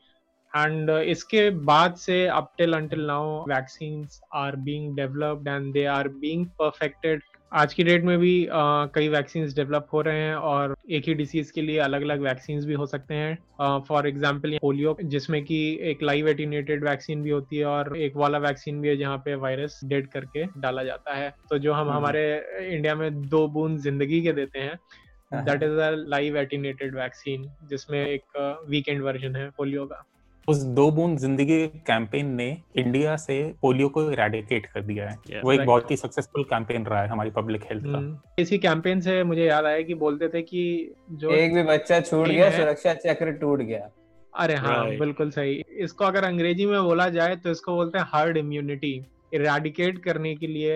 and 0.56 0.90
uh, 0.90 0.98
इसके 0.98 1.48
बाद 1.50 1.94
से 1.96 2.26
up 2.28 2.52
till 2.58 2.74
until 2.74 3.06
now 3.06 3.44
vaccine 3.48 4.06
are 4.34 4.56
being 4.56 4.96
developed 4.96 5.48
and 5.48 5.72
they 5.72 5.84
are 5.84 6.08
being 6.08 6.46
perfected 6.58 7.22
आज 7.52 7.74
की 7.74 7.84
डेट 7.84 8.04
में 8.04 8.18
भी 8.18 8.34
uh, 8.44 8.88
कई 8.94 9.08
वैक्सीन 9.08 9.46
डेवलप 9.56 9.88
हो 9.92 10.00
रहे 10.00 10.20
हैं 10.20 10.34
और 10.36 10.74
एक 10.90 11.08
ही 11.08 11.14
डिसीज 11.14 11.50
के 11.50 11.62
लिए 11.62 11.78
अलग 11.78 12.02
अलग 12.02 12.20
वैक्सीन 12.20 12.64
भी 12.66 12.74
हो 12.74 12.86
सकते 12.86 13.14
हैं। 13.14 13.82
फॉर 13.88 14.06
एग्ज़ाम्पल 14.08 14.56
पोलियो 14.62 14.96
जिसमें 15.04 15.42
कि 15.44 15.58
एक 15.90 16.02
लाइव 16.02 16.28
एटिनेटेड 16.28 16.84
वैक्सीन 16.84 17.22
भी 17.22 17.30
होती 17.30 17.56
है 17.56 17.66
और 17.66 17.96
एक 17.96 18.16
वाला 18.16 18.38
वैक्सीन 18.38 18.80
भी 18.80 18.88
है 18.88 18.96
जहाँ 18.96 19.18
पे 19.24 19.34
वायरस 19.36 19.80
डेड 19.84 20.08
करके 20.12 20.44
डाला 20.58 20.84
जाता 20.84 21.14
है। 21.14 21.32
तो 21.50 21.58
जो 21.58 21.72
हम 21.72 21.80
हम्म। 21.80 21.96
हमारे 21.96 22.24
इंडिया 22.68 22.94
में 22.94 23.22
दो 23.28 23.46
बूंद 23.48 23.78
ज़िंदगी 23.80 24.22
के 24.22 24.32
देते 24.32 24.58
हैं 24.58 25.44
that 25.44 25.62
is 25.62 25.78
a 25.80 25.90
live 26.08 26.36
attenuated 26.38 26.96
vaccine 26.96 27.48
जिसमें 27.68 28.04
एक 28.06 28.64
वीकेंड 28.68 28.98
uh, 28.98 29.06
वर्जन 29.06 29.36
है 29.36 29.48
पोलियो 29.50 29.86
का। 29.86 30.04
उस 30.48 30.62
दो 30.76 30.90
बूंद 30.90 31.18
ज़िंदगी 31.18 31.66
कैंपेन 31.86 32.26
ने 32.26 32.46
इंडिया 32.76 33.16
से 33.16 33.36
पोलियो 33.62 33.88
को 33.88 34.10
इरेडिकेट 34.10 34.66
कर 34.66 34.80
दिया 34.80 35.08
है। 35.08 35.16
Yeah, 35.16 35.44
वो 35.44 35.52
एक 35.52 35.64
बहुत 35.66 35.90
ही 35.90 35.96
सक्सेसफुल 35.96 36.42
कैंपेन 36.44 36.86
रहा 36.86 37.02
है 37.02 37.08
हमारी 37.08 37.30
पब्लिक 37.30 37.62
हेल्थ 37.64 37.84
का। 37.84 37.98
hmm. 37.98 38.40
इसी 38.40 38.58
कैंपेन 38.58 39.00
से 39.00 39.22
मुझे 39.24 39.44
याद 39.44 39.64
आया 39.64 39.82
कि 39.82 39.94
बोलते 39.94 40.28
थे 40.28 40.42
कि 40.42 40.94
जो 41.12 41.30
एक 41.30 41.54
भी 41.54 41.62
बच्चा 41.62 42.00
छूट 42.00 42.28
गया 42.28 42.50
सुरक्षा 42.50 42.94
चक्र 42.94 43.32
टूट 43.32 43.62
गया। 43.62 43.88
अरे 44.32 44.54
हाँ 44.54 44.84
right. 44.84 44.98
बिल्कुल 45.00 45.30
सही। 45.30 45.62
इसको 45.78 46.04
अगर 46.04 46.24
अंग्रेज़ी 46.24 46.66
में 46.66 46.82
बोला 46.82 47.08
जाए 47.08 47.36
तो 47.36 47.50
इसको 47.50 47.74
बोलते 47.74 47.98
हैं 47.98 48.06
हार्ड 48.08 48.36
इम्यूनिटी 48.36 48.94
इराडिकेट 49.32 49.98
करने 49.98 50.34
के 50.34 50.46
लिए 50.46 50.74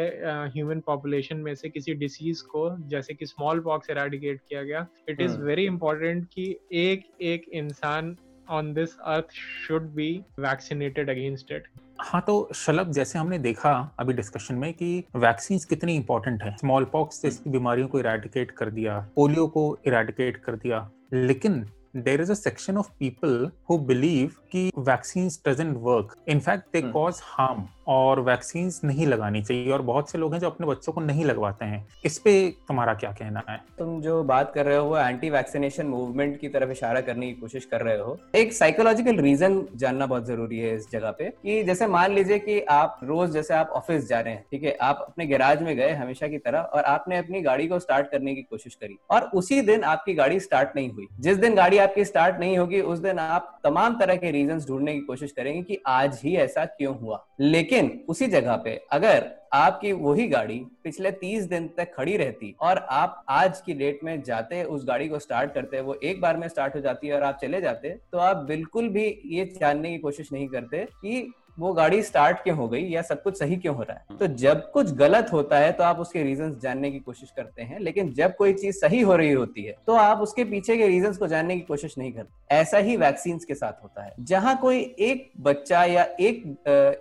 ह्यूमन 0.55 0.79
uh, 0.79 0.85
पॉपुलेशन 0.87 1.37
में 1.37 1.55
से 1.55 1.69
किसी 1.69 1.95
डिसीज 1.95 2.41
को 2.41 2.71
जैसे 2.89 3.15
कि 3.15 3.27
स्मॉल 3.27 3.61
पॉक्स 3.61 3.91
इराडिकेट 3.91 4.41
किया 4.49 4.63
गया 4.63 4.87
इट 5.09 5.21
इज़ 5.21 5.37
वेरी 5.41 5.67
इंपॉर्टेंट 5.67 6.25
कि 6.25 6.45
एक 6.73 7.05
एक 7.23 7.45
इंसान 7.53 8.17
on 8.50 8.73
this 8.75 8.97
earth 9.07 9.33
should 9.67 9.88
be 9.95 10.11
vaccinated 10.40 11.11
against 11.11 11.52
it 11.52 11.69
हाँ 12.00 12.21
तो 12.26 12.35
शलभ 12.55 12.90
जैसे 12.93 13.19
हमने 13.19 13.38
देखा 13.38 13.71
अभी 14.00 14.12
डिस्कशन 14.12 14.55
में 14.55 14.73
कि 14.75 15.05
वैक्सीन 15.17 15.59
कितनी 15.69 15.95
इंपॉर्टेंट 15.97 16.43
है। 16.43 16.55
स्मॉल 16.57 16.85
पॉक्स 16.85 17.23
जैसी 17.23 17.50
बीमारियों 17.50 17.88
को 17.88 18.00
इराडिकेट 18.00 18.50
कर 18.50 18.71
दिया 18.71 18.99
पोलियो 19.17 19.47
को 19.47 19.64
इराडिकेट 19.87 20.37
कर 20.37 20.57
दिया। 20.57 20.88
लेकिन 21.12 21.64
there 21.97 22.21
is 22.21 22.49
a section 22.49 22.76
of 22.76 22.90
people 22.99 23.50
who 23.71 23.78
believe 23.87 24.37
की 24.52 24.71
vaccine 24.78 25.28
doesn't 25.47 25.76
work 25.81 26.14
in fact 26.28 26.73
they 26.73 26.83
cause 26.83 27.21
harm 27.25 27.67
और 27.88 28.21
वैक्सीन 28.21 28.71
नहीं 28.85 29.07
लगानी 29.07 29.42
चाहिए 29.42 29.71
और 29.73 29.83
बहुत 29.83 30.11
से 30.11 30.18
लोग 30.18 30.33
हैं 30.33 30.40
जो 30.40 30.47
अपने 30.47 30.66
बच्चों 30.66 30.92
को 30.92 31.00
नहीं 31.00 31.25
लगवाते 31.25 31.64
हैं। 31.64 31.87
इस 32.04 32.18
पे 32.18 32.33
तुम्हारा 32.68 32.95
क्या 32.95 33.11
कहना 33.12 33.42
है? 33.49 33.59
तुम 33.78 34.00
जो 34.02 34.23
बात 34.25 34.52
कर 34.54 34.66
रहे 34.66 34.76
हो 34.76 34.97
एंटी 34.97 35.30
वैक्सीनेशन 35.30 35.87
मूवमेंट 35.87 36.38
की 36.40 36.49
तरफ़ 36.49 36.71
इशारा 36.71 37.00
करने 37.00 37.26
की 37.26 37.33
कोशिश 37.33 37.64
कर 37.64 37.80
रहे 37.80 37.99
हो, 37.99 38.18
एक 38.35 38.52
साइकोलॉजिकल 38.52 39.16
रीजन 39.18 39.62
जानना 39.76 40.07
बहुत 40.07 40.26
ज़रूरी 40.26 40.59
है 40.59 40.75
इस 40.76 40.90
जगह 40.92 41.11
पे 41.11 41.28
कि 41.42 41.62
जैसे 41.62 41.87
मान 41.87 42.12
लीजिए 42.12 42.38
कि 42.38 42.61
आप 42.62 42.99
रोज 43.04 43.30
जैसे 43.30 43.54
आप 43.54 43.71
ऑफ़िस 43.71 44.09
जा 44.09 44.21
रहे 44.21 44.35
हैं, 44.35 44.45
ठीक 44.50 44.62
है, 44.62 44.76
आप 44.83 45.04
अपने 45.09 45.26
गैराज 45.26 45.62
में 45.62 45.75
गए 45.76 45.92
हमेशा 45.92 46.28
की 46.28 46.38
तरह 46.38 46.61
और 46.61 46.85
आपने 46.85 47.18
अपनी 47.18 47.40
गाड़ी 47.40 47.66
को 47.68 47.78
स्टार्ट 47.78 48.11
करने 48.11 48.35
की 48.35 48.42
कोशिश 48.42 48.75
करी 48.75 48.99
और 49.11 49.30
उसी 49.35 49.61
दिन 49.62 49.85
आपकी 49.85 50.14
गाड़ी 50.14 50.40
स्टार्ट 50.40 50.76
नहीं 50.76 50.90
हुई। 50.90 51.07
जिस 51.21 51.37
दिन 51.37 51.54
गाड़ी 51.54 51.78
आपकी 51.78 52.04
स्टार्ट 52.04 52.38
नहीं 52.40 52.59
होगी, 52.59 52.80
उस 52.80 52.99
दिन 52.99 53.18
आप 53.18 53.59
तमाम 53.64 53.99
तरह 54.00 54.16
के 54.16 54.30
रीजन 54.30 54.61
ढूँढने 54.68 54.95
की 54.95 55.00
कोशिश 55.00 55.33
करेंगे 55.33 55.62
कि 55.62 55.78
आज 55.87 56.21
ही 56.25 56.37
ऐसा 56.37 56.64
क्यों 56.64 56.97
हुआ। 56.99 57.25
लेकिन 57.40 57.78
उसी 58.09 58.27
जगह 58.27 58.57
पे 58.57 58.75
अगर 58.93 59.31
आपकी 59.53 59.93
वही 59.93 60.27
गाड़ी 60.29 60.59
पिछले 60.85 61.11
तीस 61.11 61.45
दिन 61.45 61.69
तक 61.77 61.95
खड़ी 61.95 62.17
रहती 62.17 62.55
और 62.61 62.79
आप 62.91 63.25
आज 63.29 63.61
की 63.61 63.75
डेट 63.75 64.01
में 64.05 64.23
जाते, 64.23 64.63
उस 64.65 64.85
गाड़ी 64.87 65.09
को 65.09 65.19
स्टार्ट 65.19 65.53
करते, 65.55 65.81
वो 65.81 65.95
एक 65.95 66.21
बार 66.21 66.37
में 66.37 66.49
स्टार्ट 66.49 66.75
हो 66.75 66.81
जाती 66.81 67.09
है 67.09 67.15
और 67.15 67.23
आप 67.23 67.39
चले 67.43 67.61
जाते 67.61 67.91
तो 68.13 68.19
आप 68.19 68.37
बिल्कुल 68.49 68.89
भी 68.89 69.07
ये 69.27 69.45
जानने 69.61 69.91
की 69.91 69.99
कोशिश 69.99 70.33
नहीं 70.33 70.49
करते 70.49 70.85
कि 71.03 71.31
वो 71.59 71.73
गाड़ी 71.73 72.03
स्टार्ट 72.03 72.38
क्यों 72.38 72.57
हो 72.57 72.69
गई 72.69 72.83
या 72.85 73.03
सब 73.03 73.23
कुछ 73.23 73.38
सही 73.38 73.57
क्यों 73.57 73.75
हो 73.77 73.83
रहा 73.83 73.97
है? 73.97 74.17
तो 74.19 74.27
जब 74.37 74.71
कुछ 74.73 74.91
गलत 74.95 75.29
होता 75.33 75.59
है 75.59 75.73
तो 75.73 75.85
आप 75.85 75.99
उसके 75.99 76.23
रीजंस 76.23 76.57
जानने 76.62 76.91
की 76.91 76.99
कोशिश 77.00 77.31
करते 77.37 77.62
हैं 77.62 77.79
लेकिन 77.81 78.12
जब 78.12 78.37
कोई 78.37 78.53
चीज़ 78.55 78.77
सही 78.77 79.00
हो 79.00 79.17
रही 79.17 79.33
होती 79.33 79.62
है 79.62 79.75
तो 79.87 79.93
आप 79.93 80.21
उसके 80.21 80.45
पीछे 80.45 80.77
के 80.77 80.87
रीजंस 80.88 81.17
को 81.17 81.27
जानने 81.27 81.55
की 81.55 81.61
कोशिश 81.61 81.99
नहीं 81.99 82.12
करते। 82.12 82.55
ऐसा 82.55 82.79
ही 82.79 82.97
वैक्सीन 82.97 83.38
के 83.38 83.55
साथ 83.55 83.83
होता 83.83 84.03
है। 84.03 84.15
जहाँ 84.21 84.57
कोई 84.57 84.79
एक 84.99 85.31
बच्चा 85.41 85.85
या 85.85 86.07
एक 86.21 86.43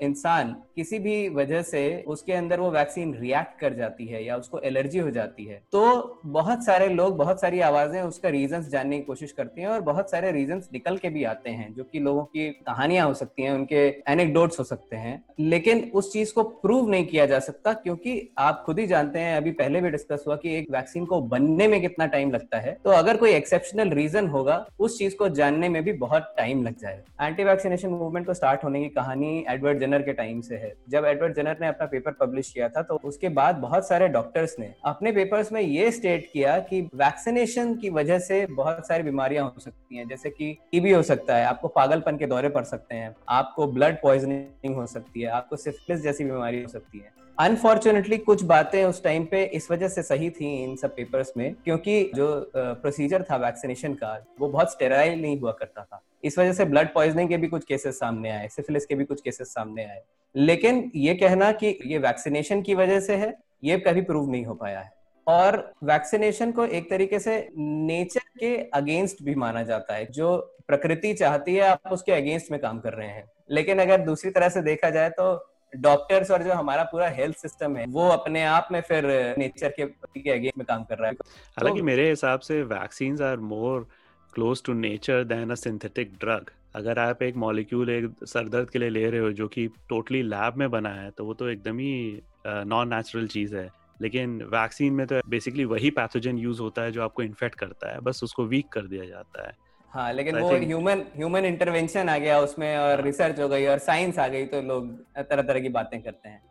इंसान 0.02 0.56
किसी 0.76 0.98
भी 1.00 1.28
वजह 1.30 1.62
से 1.62 2.04
उसके 2.08 2.34
अंदर 2.34 2.60
वो 2.60 2.70
वैक्सीन 2.72 3.14
रिएक्ट 3.14 3.60
कर 3.60 3.74
जाती 3.74 4.06
है 4.08 4.24
या 4.26 4.36
उसको 4.38 4.60
एलर्जी 4.60 5.00
हो 5.00 5.12
जाती 5.12 5.46
है 5.46 5.62
तो 5.72 6.20
बहुत 6.26 6.66
सारे 6.66 6.88
लोग 6.88 7.16
बहुत 7.18 7.42
सारी 7.42 7.60
आवाज़ें 7.60 8.02
उसका 8.02 8.30
रीजन 8.30 8.62
जानने 8.62 8.98
की 8.98 9.04
कोशिश 9.04 9.32
करती 9.32 9.62
हैं 9.62 9.68
और 9.68 9.82
बहुत 9.82 10.12
सारे 10.12 10.32
रीजन 10.32 10.62
निकल 10.74 10.98
के 10.98 11.10
भी 11.10 11.24
आते 11.24 11.50
हैं 11.50 11.74
जो 11.74 11.84
कि 11.84 12.00
लोगों 12.00 12.24
की 12.24 12.50
कहानियाँ 12.68 13.08
हो 13.08 13.14
सकती 13.14 13.44
हैं 13.44 13.52
उनके 13.52 13.86
एनेक्डोट्स 14.08 14.47
हो 14.60 14.64
सकते 14.64 14.96
हैं, 14.96 15.24
लेकिन 15.40 15.92
उस 15.94 16.14
चीज़ 16.14 16.34
को 16.34 16.44
प्रूव 16.44 16.90
नहीं 16.90 17.06
किया 17.06 17.26
जा 17.26 17.40
सकता 17.40 17.74
क्योंकि 17.74 18.30
आप 18.38 18.64
खुद 18.66 18.80
ही 18.80 18.88
जानते 18.88 19.20
हैं, 19.20 19.38
अभी 19.38 19.52
पहले 19.52 19.82
भी 19.82 19.90
डिस्कस 19.90 20.24
हुआ 20.28 20.36
कि 20.36 20.56
एक 20.56 20.72
वैक्सीन 20.72 21.06
को 21.06 21.22
बनने 21.22 21.68
में 21.68 21.82
कितना 21.82 22.06
टाइम 22.06 22.32
लगता 22.32 22.58
है। 22.58 22.78
तो 22.84 22.90
अगर 22.90 23.18
कोई 23.18 23.32
एक्सेप्शनल 23.32 23.90
रीजन 23.90 24.28
होगा, 24.28 24.66
उस 24.80 25.00
चीज़ 25.00 25.16
को 25.16 25.30
जानने 25.30 25.70
में 25.70 25.84
भी 25.84 25.94
बहुत 25.94 26.34
टाइम 26.38 26.64
लग 26.64 26.80
जाएगा। 26.80 27.28
एंटी 27.28 27.44
वैक्सीनेशन 27.44 27.90
मूवमेंट 27.90 28.26
को 28.26 28.34
स्टार्ट 28.34 28.64
होने 28.64 28.84
की 28.84 28.90
कहानी 28.90 29.46
एडवर्ड 29.50 29.80
जनर 29.80 30.02
के 30.02 30.14
टाइम 30.14 30.42
से 30.42 30.56
है। 30.56 30.58
है 30.58 30.74
जब 30.90 31.06
एडवर्ड 31.06 31.36
जनर 31.36 31.58
ने 31.62 31.68
अपना 31.68 31.86
पेपर 31.86 32.12
पब्लिश 32.12 32.52
किया 32.52 32.70
था 32.70 32.82
तो 32.82 33.00
उसके 33.04 33.30
बाद 33.30 33.56
बहुत 33.56 33.88
सारे 33.88 34.08
डॉक्टर्स 34.08 34.56
ने 34.60 34.74
अपने 34.86 35.12
पेपर्स 35.12 35.52
में 35.52 35.62
ये 35.62 35.92
स्टेट 35.92 36.30
किया 36.34 36.60
कि 36.60 36.82
वैक्सीनेशन 36.82 37.76
की 37.76 37.90
वजह 37.90 38.20
से 38.20 38.46
बहुत 38.46 38.88
सारी 38.88 39.04
बीमारियाँ 39.04 39.46
हो 39.46 39.60
सकती 39.60 39.98
हैं, 39.98 40.08
जैसे 40.08 40.30
कि 40.30 40.58
टीबी 40.72 40.92
हो 40.92 41.02
सकता 41.02 41.36
है, 41.36 41.46
आपको 41.46 41.68
पागलपन 41.68 42.18
के 42.18 42.26
दौरे 42.26 42.50
पड़ 42.50 42.64
सकते 42.64 42.96
हैं, 42.96 43.16
आपको 43.30 43.68
ब्लड 43.68 44.02
पॉइजनिंग 44.02 44.37
हो 44.68 44.86
सकती 44.86 45.22
है, 45.22 45.28
आपको 45.28 45.56
सिफिलिस 45.56 46.02
जैसी 46.02 46.24
बीमारी 46.24 46.62
हो 46.62 46.68
सकती 46.68 47.00
है। 47.00 47.16
अनफॉर्चुनेटली 47.40 48.18
कुछ 48.18 48.44
बातें 48.44 48.84
उस 48.86 49.04
टाइम 49.04 49.26
पे 49.26 49.44
इस 49.46 49.70
वजह 49.72 49.88
से 49.88 50.04
सही 50.04 50.30
थी 50.30 50.64
इन 50.64 50.76
सब 50.76 50.96
पेपर्स 50.96 51.32
में, 51.38 51.54
क्योंकि 51.54 52.12
जो 52.16 52.52
प्रोसीजर 52.56 53.24
था 53.24 53.36
वैक्सीनेशन 53.36 53.94
का, 53.94 54.26
वो 54.40 54.50
बहुत 54.50 54.72
स्टेराइल 54.72 55.22
नहीं 55.22 55.40
हुआ 55.40 55.52
करता 55.52 55.84
था। 55.84 56.02
इस 56.24 56.40
वजह 56.40 56.54
से 56.54 56.66
ब्लड 56.66 56.94
पॉइजनिंग 56.94 57.30
के 57.30 57.38
भी 57.38 57.48
कुछ 57.48 57.66
केसेस 57.66 58.00
सामने 58.00 58.30
आए 58.30 58.48
सिफिलिस 58.48 58.86
के 58.86 58.96
भी 58.96 59.06
कुछ 59.06 59.22
केसेस 59.22 59.48
सामने 59.48 59.86
आए। 59.86 60.02
लेकिन 60.36 60.92
ये 60.96 61.16
कहना 61.16 61.52
कि 61.52 61.80
ये 61.86 61.98
वैक्सीनेशन 61.98 62.62
की 62.62 62.76
वजह 62.76 63.00
से 63.00 63.16
है, 63.16 63.34
ये 63.64 63.78
कभी 63.78 64.02
प्रूव 64.02 64.32
नहीं 64.32 64.46
हो 64.46 64.54
पाया 64.54 64.80
है। 64.80 64.92
और 65.28 65.74
वैक्सीनेशन 65.84 66.52
को 66.52 66.66
एक 66.66 66.90
तरीके 66.90 67.20
से 67.20 67.50
नेचर 67.58 68.22
के 68.40 68.56
अगेंस्ट 68.74 69.24
भी 69.24 69.36
माना 69.36 69.64
जाता 69.64 69.94
है, 69.94 70.06
जो 70.06 70.38
प्रकृति 70.68 71.14
चाहती 71.14 71.56
है, 71.56 71.62
आप 71.62 71.92
उसके 71.92 72.12
अगेंस्ट 72.12 72.52
में 72.52 72.60
काम 72.62 72.80
कर 72.80 72.94
रहे 72.94 73.08
हैं। 73.08 73.26
लेकिन 73.50 73.80
अगर 73.80 74.02
दूसरी 74.02 74.32
तरह 74.32 74.50
से 74.50 74.62
देखा 74.62 74.90
जाए 74.90 75.10
तो 75.10 75.54
डॉक्टर्स 75.74 76.32
और 76.32 76.44
जो 76.44 76.54
हमारा 76.54 76.84
पूरा 76.84 77.08
हेल्थ 77.10 77.38
सिस्टम 77.38 77.76
है 77.78 77.86
वो 77.90 78.08
अपने 78.10 78.44
आप 78.44 78.68
में 78.72 78.82
फिर 78.82 79.06
नेचर 79.38 79.70
के 79.70 79.86
के 79.86 80.30
अगेंस्ट 80.30 80.58
में 80.58 80.66
काम 80.66 80.84
कर 80.84 80.98
रहा 80.98 81.10
है। 81.10 81.16
हालाँकि 81.58 81.80
तो, 81.80 81.86
मेरे 81.86 82.10
हिसाब 82.10 82.40
से 82.40 82.62
vaccine 82.64 83.22
are 83.24 83.38
more 83.38 83.88
close 84.34 84.64
to 84.64 84.74
nature 84.74 85.24
than 85.24 85.50
a 85.50 85.56
synthetic 85.56 86.14
drug 86.20 86.52
अगर 86.76 87.00
आप 87.00 87.24
एक 87.24 87.36
मॉलिक्यूल 87.36 87.90
एक 87.90 88.12
सरदर्द 88.24 88.70
के 88.70 88.80
लिए 88.80 88.90
ले 88.90 89.10
रहे 89.10 89.20
हो 89.20 89.32
जो 89.32 89.48
कि 89.48 89.68
टोटली 89.90 90.22
लैब 90.24 90.56
में 90.58 90.70
बना 90.72 90.90
है 90.90 91.12
तो 91.12 91.26
वो 91.26 91.34
तो 91.34 91.50
एकदम 91.50 91.80
ही 91.80 92.22
नॉन 92.48 92.94
नेचुरल 92.94 93.28
चीज़ 93.28 93.56
है। 93.56 93.70
लेकिन 94.02 94.42
वैक्सीन 94.44 94.94
में 94.94 95.06
तो 95.08 95.22
बेसिकली 95.30 95.66
वही 95.66 95.90
पैथोजन 95.90 96.38
यूज़ 96.38 96.62
होता 96.62 96.82
है 96.82 96.92
जो 96.92 97.04
आपको 97.04 97.24
इन्फेक्ट 97.24 97.56
करता 97.56 97.92
है 97.94 98.00
बस 98.00 98.24
उसको 98.24 98.46
वीक 98.46 98.68
कर 98.68 98.82
दिया 98.82 99.06
जाता 99.06 99.48
है। 99.48 99.54
हाँ 99.94 100.12
लेकिन 100.14 100.36
so 100.36 100.42
वो 100.42 100.56
ह्यूमन 100.58 101.02
ह्यूमन 101.16 101.46
इंटरवेंशन 101.46 102.10
आ 102.10 102.18
गया 102.18 102.40
उसमें 102.40 102.78
और 102.78 103.02
रिसर्च 103.04 103.40
हो 103.40 103.48
गई 103.48 103.66
और 103.66 103.78
साइंस 103.80 104.20
आ 104.20 104.28
गई 104.28 104.46
तो 104.46 104.62
लोग 104.62 104.90
तरह 105.20 105.42
तरह 105.42 105.60
की 105.60 105.70
बातें 105.70 106.02
करते 106.02 106.30
हैं। 106.30 106.42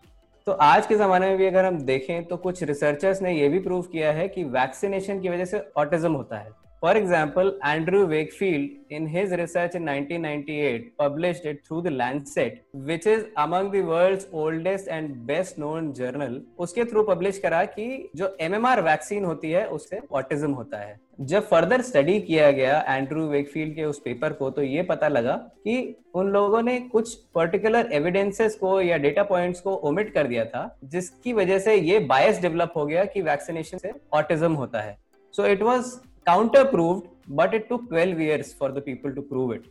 तो 0.46 0.52
आज 0.52 0.86
के 0.86 0.96
जमाने 0.96 1.28
में 1.28 1.36
भी 1.38 1.46
अगर 1.46 1.64
हम 1.64 1.78
देखें 1.84 2.24
तो 2.24 2.36
कुछ 2.36 2.62
रिसर्चर्स 2.62 3.22
ने 3.22 3.32
ये 3.32 3.48
भी 3.48 3.58
प्रूव 3.58 3.82
किया 3.92 4.12
है 4.12 4.28
कि 4.28 4.44
वैक्सीनेशन 4.44 5.20
की 5.20 5.28
वजह 5.28 5.44
से 5.44 5.62
ऑटिज्म 5.76 6.12
होता 6.12 6.38
है। 6.38 6.50
For 6.86 6.96
example, 6.96 7.58
Andrew 7.64 8.06
Wakefield, 8.06 8.70
in 8.90 9.08
his 9.08 9.30
research 9.32 9.74
in 9.74 9.84
1998, 9.84 10.96
published 10.96 11.44
it 11.44 11.66
through 11.66 11.82
the 11.82 11.90
Lancet, 11.90 12.64
which 12.72 13.08
is 13.08 13.24
among 13.36 13.72
the 13.72 13.80
world's 13.82 14.28
oldest 14.32 14.86
and 14.86 15.26
best 15.26 15.58
known 15.58 15.88
journal. 15.92 16.36
उसके 16.58 16.84
थ्रू 16.84 17.02
पब्लिश 17.02 17.38
करा 17.38 17.64
कि 17.72 17.86
जो 18.16 18.28
MMR 18.42 18.78
वैक्सीन 18.84 19.24
होती 19.24 19.50
है 19.50 19.66
उससे 19.68 20.00
ऑटिज्म 20.12 20.52
होता 20.52 20.78
है 20.78 20.98
जब 21.22 21.48
फर्दर 21.48 21.82
स्टडी 21.82 22.18
किया 22.22 22.50
गया 22.52 22.80
एंड्रू 22.88 23.26
वेकफील्ड 23.28 23.74
के 23.76 23.84
उस 23.84 24.00
पेपर 24.04 24.32
को 24.32 24.50
तो 24.50 24.62
ये 24.62 24.82
पता 24.86 25.08
लगा 25.08 25.36
कि 25.64 25.76
उन 26.14 26.32
लोगों 26.32 26.62
ने 26.62 26.80
कुछ 26.88 27.14
पर्टिकुलर 27.34 27.92
एविडेंसेस 27.94 28.54
को 28.56 28.80
या 28.82 28.96
डेटा 28.98 29.22
पॉइंट्स 29.26 29.60
को 29.60 29.74
ओमिट 29.90 30.14
कर 30.14 30.26
दिया 30.28 30.44
था 30.54 30.68
जिसकी 30.94 31.32
वजह 31.34 31.58
से 31.58 31.76
ये 31.76 31.98
बायस 32.08 32.40
डेवलप 32.42 32.72
हो 32.76 32.86
गया 32.86 33.04
कि 33.06 33.22
वैक्सीनेशन 33.24 33.78
से 33.78 33.92
ऑटिज्म 34.14 34.52
होता 34.54 34.80
है 34.80 34.98
so 35.34 35.46
it 35.46 35.62
was 35.62 35.96
counter 36.25 36.65
proved 36.65 37.07
but 37.27 37.53
it 37.53 37.67
took 37.69 37.87
12 37.89 38.19
years 38.19 38.53
for 38.53 38.71
the 38.71 38.81
people 38.81 39.13
to 39.17 39.21
prove 39.21 39.51
it 39.51 39.65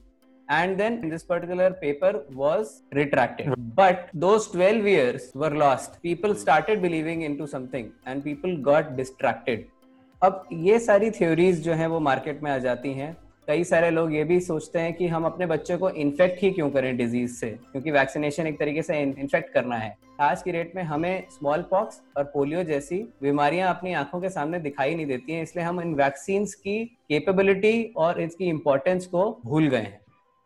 and 0.48 0.78
then 0.80 1.08
this 1.08 1.22
particular 1.22 1.70
paper 1.82 2.12
was 2.32 2.82
retracted 2.92 3.52
but 3.74 4.08
those 4.14 4.46
12 4.48 4.86
years 4.94 5.30
were 5.34 5.54
lost 5.64 6.00
people 6.02 6.34
started 6.34 6.82
believing 6.86 7.22
into 7.22 7.46
something 7.46 7.92
and 8.06 8.24
people 8.30 8.56
got 8.70 8.96
distracted 9.02 9.68
अब 10.22 10.48
ये 10.52 10.78
सारी 10.78 11.10
theories 11.10 11.60
जो 11.64 11.74
है 11.74 11.86
वो 11.88 11.98
market 12.06 12.42
में 12.42 12.50
आ 12.50 12.56
जाती 12.64 12.92
हैं 12.94 13.16
कई 13.47 13.63
सारे 13.63 13.89
लोग 13.91 14.13
ये 14.13 14.23
भी 14.23 14.39
सोचते 14.39 14.79
हैं 14.79 14.93
कि 14.93 15.07
हम 15.07 15.25
अपने 15.25 15.45
बच्चों 15.45 15.77
को 15.77 15.89
इन्फेक्ट 15.89 16.41
ही 16.43 16.49
क्यों 16.51 16.69
करें 16.69 16.95
डिज़ीज़ 16.97 17.33
से? 17.33 17.49
क्योंकि 17.71 17.91
वैक्सीनेशन 17.91 18.47
एक 18.47 18.57
तरीके 18.59 18.81
से 18.81 18.99
इन्फेक्ट 19.01 19.53
करना 19.53 19.75
है। 19.75 19.95
आज 20.21 20.41
की 20.43 20.51
डेट 20.51 20.71
में 20.75 20.81
हमें 20.83 21.23
स्मॉल 21.31 21.61
पॉक्स 21.61 22.01
और 22.17 22.23
पोलियो 22.23 22.63
जैसी 22.63 22.97
बीमारियाँ 23.23 23.69
अपनी 23.69 23.93
आँखों 23.93 24.21
के 24.21 24.29
सामने 24.29 24.59
दिखाई 24.59 24.95
नहीं 24.95 25.05
देती 25.05 25.33
हैं, 25.33 25.43
इसलिए 25.43 25.65
हम 25.65 25.81
इन 25.81 25.93
वैक्सीन 25.95 26.45
की 26.45 26.83
केपेबिलिटी 27.09 27.83
और 27.97 28.21
इसकी 28.21 28.45
इम्पोर्टेंस 28.45 29.05
को 29.05 29.29
भूल 29.45 29.67
गए 29.67 29.77
हैं। 29.77 29.99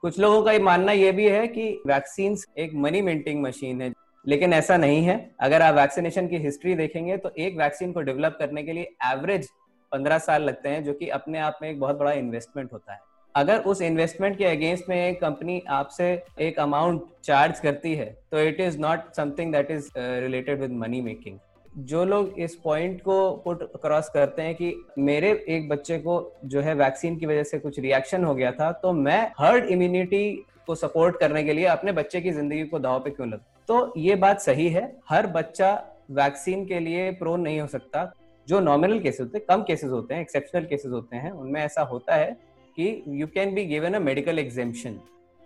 कुछ 0.04 0.20
लोगों 0.20 0.42
का 0.44 0.52
ये 0.52 0.60
मानना 0.62 0.92
ये 0.92 1.12
भी 1.12 1.28
है 1.28 1.48
कि 1.48 1.72
वैक्सीन 1.88 2.38
एक 2.58 2.74
मनी 2.76 3.02
मिंटिंग 3.02 3.42
मशीन 3.44 3.82
है, 3.82 3.92
लेकिन 4.26 4.54
ऐसा 4.54 4.78
नहीं 4.78 5.02
है। 5.04 5.18
अगर 5.40 5.62
आप 5.62 5.76
वैक्सीनेशन 5.76 6.28
की 6.28 6.38
हिस्ट्री 6.40 6.76
देखेंगे 6.76 7.18
तो 7.18 7.32
एक 7.38 7.58
वैक्सीन 7.58 7.92
को 7.92 8.02
डेवलप 8.02 8.36
करने 8.40 8.64
के 8.64 8.74
लिए 8.74 8.96
एवरेज 9.06 9.48
पंद्रह 9.92 10.18
साल 10.20 10.44
लगते 10.44 10.70
हैं, 10.70 10.84
जो 10.84 10.94
कि 10.94 11.08
अपने 11.10 11.40
आप 11.40 11.60
में 11.62 11.70
एक 11.70 11.80
बहुत 11.80 11.98
बड़ा 11.98 12.12
इन्वेस्टमेंट 12.14 12.74
होता 12.74 12.94
है। 12.94 13.00
अगर 13.36 13.60
उस 13.62 13.82
इन्वेस्टमेंट 13.82 14.38
के 14.38 14.46
अगेंस्ट 14.46 14.90
में 14.90 15.16
कंपनी 15.16 15.62
आपसे 15.70 16.06
एक 16.42 16.60
अमाउंट 16.60 17.02
चार्ज 17.24 17.60
करती 17.60 17.94
है 17.96 18.06
तो 18.32 18.40
it 18.40 18.60
is 18.62 18.78
not 18.80 19.14
something 19.16 19.52
that 19.54 19.72
is 19.72 19.90
related 19.98 20.60
with 20.62 20.72
money 20.74 21.02
making 21.02 21.38
जो 21.86 22.04
लोग 22.06 22.40
इस 22.40 22.56
पॉइंट 22.56 23.02
को 23.02 23.32
पुट 23.44 23.64
क्रॉस 23.82 24.10
करते 24.10 24.42
हैं 24.42 24.56
कि 24.56 24.74
मेरे 25.00 25.32
एक 25.50 25.68
बच्चे 25.70 25.98
को 25.98 26.16
जो 26.46 26.62
है 26.62 26.74
वैक्सीन 26.76 27.18
की 27.18 27.26
वजह 27.26 27.44
से 27.44 27.60
कुछ 27.60 27.80
रिएक्शन 27.80 28.24
हो 28.24 28.34
गया 28.36 28.52
था 28.52 28.72
तो 28.74 28.94
मैं 28.94 29.22
हर्ड 29.40 29.66
इम्यूनिटी 29.66 30.24
को 30.68 30.76
सपोर्ट 30.76 31.20
करने 31.20 31.44
के 31.44 31.54
लिए 31.54 31.66
अपने 31.68 31.92
बच्चे 31.92 32.22
की 32.22 32.32
ज़िंदगी 32.32 32.64
को 32.64 32.80
दाव 32.80 33.00
पे 33.00 33.10
क्यों 33.10 33.30
लग? 33.30 33.42
तो 33.68 33.94
ये 33.98 34.16
बात 34.16 34.40
सही 34.42 34.68
है। 34.70 34.92
हर 35.10 35.28
बच्चा 35.30 35.72
वैक्सीन 36.12 36.66
के 36.66 36.80
लिए 36.80 37.12
प्रोन 37.12 37.42
नहीं 37.42 37.60
हो 37.62 37.68
सकता। 37.68 38.04
जो 38.50 38.60
नॉमिनल 38.60 39.00
केसेस 39.00 39.20
होते 39.22 39.38
हैं 39.38 39.46
कम 39.50 39.64
केसेस 39.64 39.90
होते 39.92 40.14
हैं 40.14 40.22
एक्सेप्शनल 40.22 40.66
केसेस 40.66 40.92
होते 40.92 41.18
हैं 41.18 41.32
उनमें 41.32 41.62
ऐसा 41.62 41.82
होता 41.82 42.16
है 42.16 42.32
कि 42.78 42.88
you 43.22 43.28
can 43.28 43.54
be 43.56 43.66
given 43.66 43.94
a 43.94 44.00
medical 44.00 44.40
exemption 44.40 45.00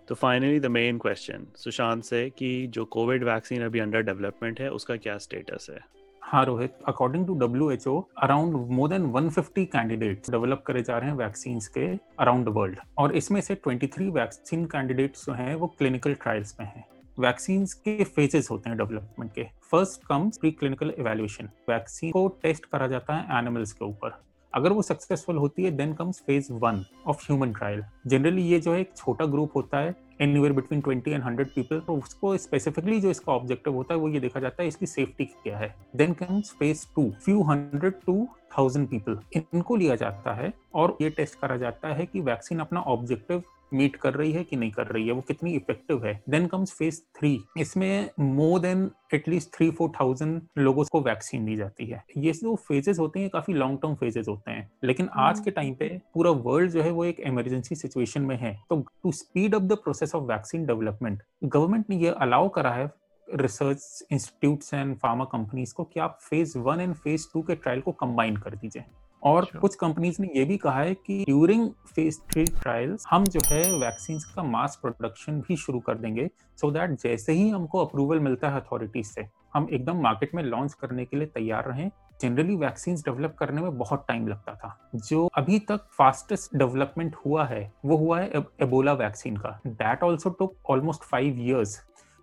तो 0.08 0.14
finally 0.14 0.60
the 0.60 0.66
main 0.66 0.98
question 0.98 1.46
Sushant 1.56 2.04
से 2.04 2.28
कि 2.38 2.48
जो 2.74 2.84
कोविड 2.92 3.24
वैक्सीन 3.24 3.62
अभी 3.64 3.78
अंडर 3.80 4.02
डेवलपमेंट 4.02 4.60
है 4.60 4.70
उसका 4.70 4.96
क्या 4.96 5.16
स्टेटस 5.18 5.66
है? 5.70 5.78
हाँ 6.22 6.44
Rohit 6.44 6.74
according 6.88 7.26
to 7.26 7.34
W 7.38 7.70
H 7.70 7.86
O 7.86 8.00
around 8.22 8.54
more 8.70 8.88
than 8.88 9.10
150 9.12 9.64
candidates 9.72 10.30
develop 10.30 10.62
करे 10.66 10.82
जा 10.82 10.98
रहे 10.98 11.10
हैं 11.10 11.16
वैक्सीन 11.16 11.58
के 11.74 11.86
अराउंड 12.20 12.46
द 12.46 12.52
वर्ल्ड 12.56 12.78
और 12.98 13.16
इसमें 13.16 13.40
से 13.40 13.56
23 13.68 14.10
वैक्सीन 14.14 14.64
कैंडिडेट्स 14.66 15.26
जो 15.26 15.32
हैं 15.32 15.54
वो 15.54 15.66
क्लिनिकल 15.78 16.14
ट्रायल्स 16.14 16.56
में 16.60 16.66
हैं। 16.66 16.84
वैक्सीन 17.18 17.64
के 17.84 18.04
फेजेस 18.04 18.48
होते 18.50 18.68
हैं 18.68 18.78
डेवलपमेंट 18.78 19.32
के। 19.32 19.44
First 19.72 20.04
comes 20.06 20.38
pre 20.38 20.50
clinical 20.52 20.92
evaluation 20.98 21.48
vaccine 21.68 22.10
को 22.12 22.26
टेस्ट 22.42 22.64
करा 22.66 22.86
जाता 22.86 23.16
है 23.16 23.38
एनिमल्स 23.38 23.72
के 23.72 23.84
ऊपर। 23.84 24.22
अगर 24.52 24.72
वो 24.72 24.82
सक्सेसफुल 24.82 25.36
होती 25.36 25.64
है 25.64 25.70
then 25.70 25.92
comes 25.94 26.22
phase 26.26 26.52
one 26.52 26.84
of 27.06 27.22
human 27.22 27.52
trial 27.52 27.82
generally 28.06 28.42
ये 28.42 28.58
जो 28.60 28.72
है 28.74 28.80
एक 28.80 28.92
छोटा 28.96 29.24
ग्रुप 29.26 29.56
होता 29.56 29.78
है 29.78 29.94
anywhere 30.20 30.52
between 30.52 30.80
twenty 30.80 31.10
and 31.10 31.22
hundred 31.24 31.48
people 31.54 31.80
तो 31.80 31.96
उसको 31.96 32.36
स्पेसिफिकली 32.36 33.00
जो 33.00 33.10
इसका 33.10 33.32
ऑब्जेक्टिव 33.32 33.74
होता 33.74 33.94
है, 33.94 34.00
वो 34.00 34.08
ये 34.08 34.20
देखा 34.20 34.40
जाता 34.40 34.62
है, 34.62 34.68
इसकी 34.68 34.86
सेफ्टी 34.86 35.24
क्या 35.24 35.58
है। 35.58 35.74
Then 35.96 36.12
comes 36.14 36.52
phase 36.58 36.86
two 36.96 37.10
few 37.24 37.42
hundred 37.42 37.94
to 38.06 38.26
thousand 38.58 38.88
people 38.88 39.18
इनको 39.36 39.76
लिया 39.76 39.96
जाता 39.96 40.34
है 40.34 40.52
और 40.74 40.96
ये 41.00 41.10
टेस्ट 41.10 41.38
करा 41.40 41.56
जाता 41.56 41.94
है 41.94 42.06
कि 42.06 42.20
वैक्सीन 42.22 42.58
अपना 42.58 42.80
ऑब्जेक्टिव 42.82 43.42
मीट 43.74 43.96
कर 43.96 44.14
रही 44.14 44.32
है 44.32 44.44
कि 44.44 44.56
नहीं 44.56 44.70
कर 44.70 44.86
रही 44.86 45.06
है 45.06 45.12
वो 45.12 45.20
कितनी 45.20 45.54
इफ़ेक्टिव 45.54 46.04
है? 46.06 46.20
देन 46.28 46.46
कम्स 46.46 46.72
फ़ेज़ 46.72 47.00
थ्री 47.18 47.38
इसमें 47.58 48.10
more 48.20 48.60
than 48.60 48.90
at least 49.14 49.52
three 49.54 49.70
four 49.70 49.90
thousand 49.90 50.40
लोगों 50.58 50.84
को 50.84 51.00
वैक्सीन 51.00 51.44
दी 51.44 51.56
जाती 51.56 51.86
है। 51.86 52.02
ये 52.16 52.32
जो 52.32 52.54
फेजेस 52.68 52.98
होते 52.98 53.20
हैं 53.20 53.30
काफ़ी 53.30 53.54
लॉन्ग 53.54 53.78
टर्म 53.82 53.94
फेजेस 53.94 54.28
होते 54.28 54.50
हैं। 54.50 54.70
लेकिन 54.84 55.08
आज 55.18 55.40
के 55.40 55.50
टाइम 55.50 55.74
पे 55.74 55.88
पूरा 56.14 56.30
वर्ल्ड 56.44 56.70
जो 56.70 56.82
है 56.82 56.90
वो 56.90 57.04
एक 57.04 57.20
इमरजेंसी 57.20 57.74
सिचुएशन 57.74 58.22
में 58.22 58.36
है। 58.36 58.52
तो 58.70 58.80
to 59.02 59.12
speed 59.12 59.54
up 59.54 59.62
the 59.62 59.76
process 59.84 60.14
of 60.14 60.24
vaccine 60.24 60.66
development 60.66 61.22
government 61.44 61.90
ने 61.90 61.96
ये 61.96 62.14
अलाउ 62.20 62.48
करा 62.48 62.70
है 62.70 62.90
research 63.28 64.02
institutes 64.12 64.74
and 64.74 64.96
pharma 64.96 65.24
companies 65.24 65.72
को 65.74 65.84
कि 65.84 66.00
आप 66.00 66.18
phase 66.22 66.58
one 66.58 66.80
and 66.80 66.94
phase 66.94 67.26
two 67.32 67.42
के 67.42 67.54
ट्रायल 67.54 67.80
को 67.80 67.92
कंबाइन 67.92 68.36
कर 68.36 68.54
दीजिए। 68.54 68.84
और 69.24 69.42
अच्छा। 69.42 69.58
कुछ 69.58 69.74
कंपनीज़ 69.74 70.20
ने 70.22 70.28
ये 70.36 70.44
भी 70.44 70.56
कहा 70.56 70.80
है 70.80 70.94
कि 70.96 71.22
ड्यूरिंग 71.24 71.68
फ़ेज़ 71.94 72.18
थ्री 72.32 72.44
ट्रायल्स 72.44 73.06
हम 73.10 73.24
जो 73.26 73.40
है 73.46 73.62
वैक्सीन 73.80 74.18
का 74.34 74.42
मास 74.42 74.78
प्रोडक्शन 74.82 75.40
भी 75.40 75.56
शुरू 75.56 75.80
कर 75.80 75.98
देंगे 75.98 76.28
सो 76.58 76.66
so 76.66 76.74
दैट 76.74 76.98
जैसे 77.00 77.32
ही 77.32 77.48
हमको 77.48 77.84
अप्रूवल 77.84 78.20
मिलता 78.20 78.48
है 78.48 78.60
अथॉरिटीज 78.60 79.06
से 79.06 79.26
हम 79.54 79.66
एकदम 79.72 80.00
मार्केट 80.02 80.34
में 80.34 80.42
लॉन्च 80.42 80.72
करने 80.74 81.04
के 81.04 81.16
लिए 81.16 81.26
तैयार 81.26 81.64
रहें। 81.64 81.90
जनरली 82.20 82.54
वैक्सीन 82.56 82.94
डेवलप 82.96 83.34
करने 83.38 83.62
में 83.62 83.76
बहुत 83.78 84.04
टाइम 84.08 84.26
लगता 84.28 84.54
था। 84.54 84.90
जो 84.96 85.26
अभी 85.36 85.58
तक 85.68 85.86
फास्टेस्ट 85.98 86.56
डेवलपमेंट 86.56 87.16
हुआ 87.26 87.44
है 87.46 87.72
वो 87.84 87.96
हुआ 87.96 88.20
है 88.20 88.42
एबोला 88.62 88.92
वैक्सीन 88.92 89.36
का। 89.36 89.58
That 89.66 90.02
also 90.02 90.30
took 90.30 90.56
almost 90.70 91.02
five 91.02 91.40
years 91.40 91.80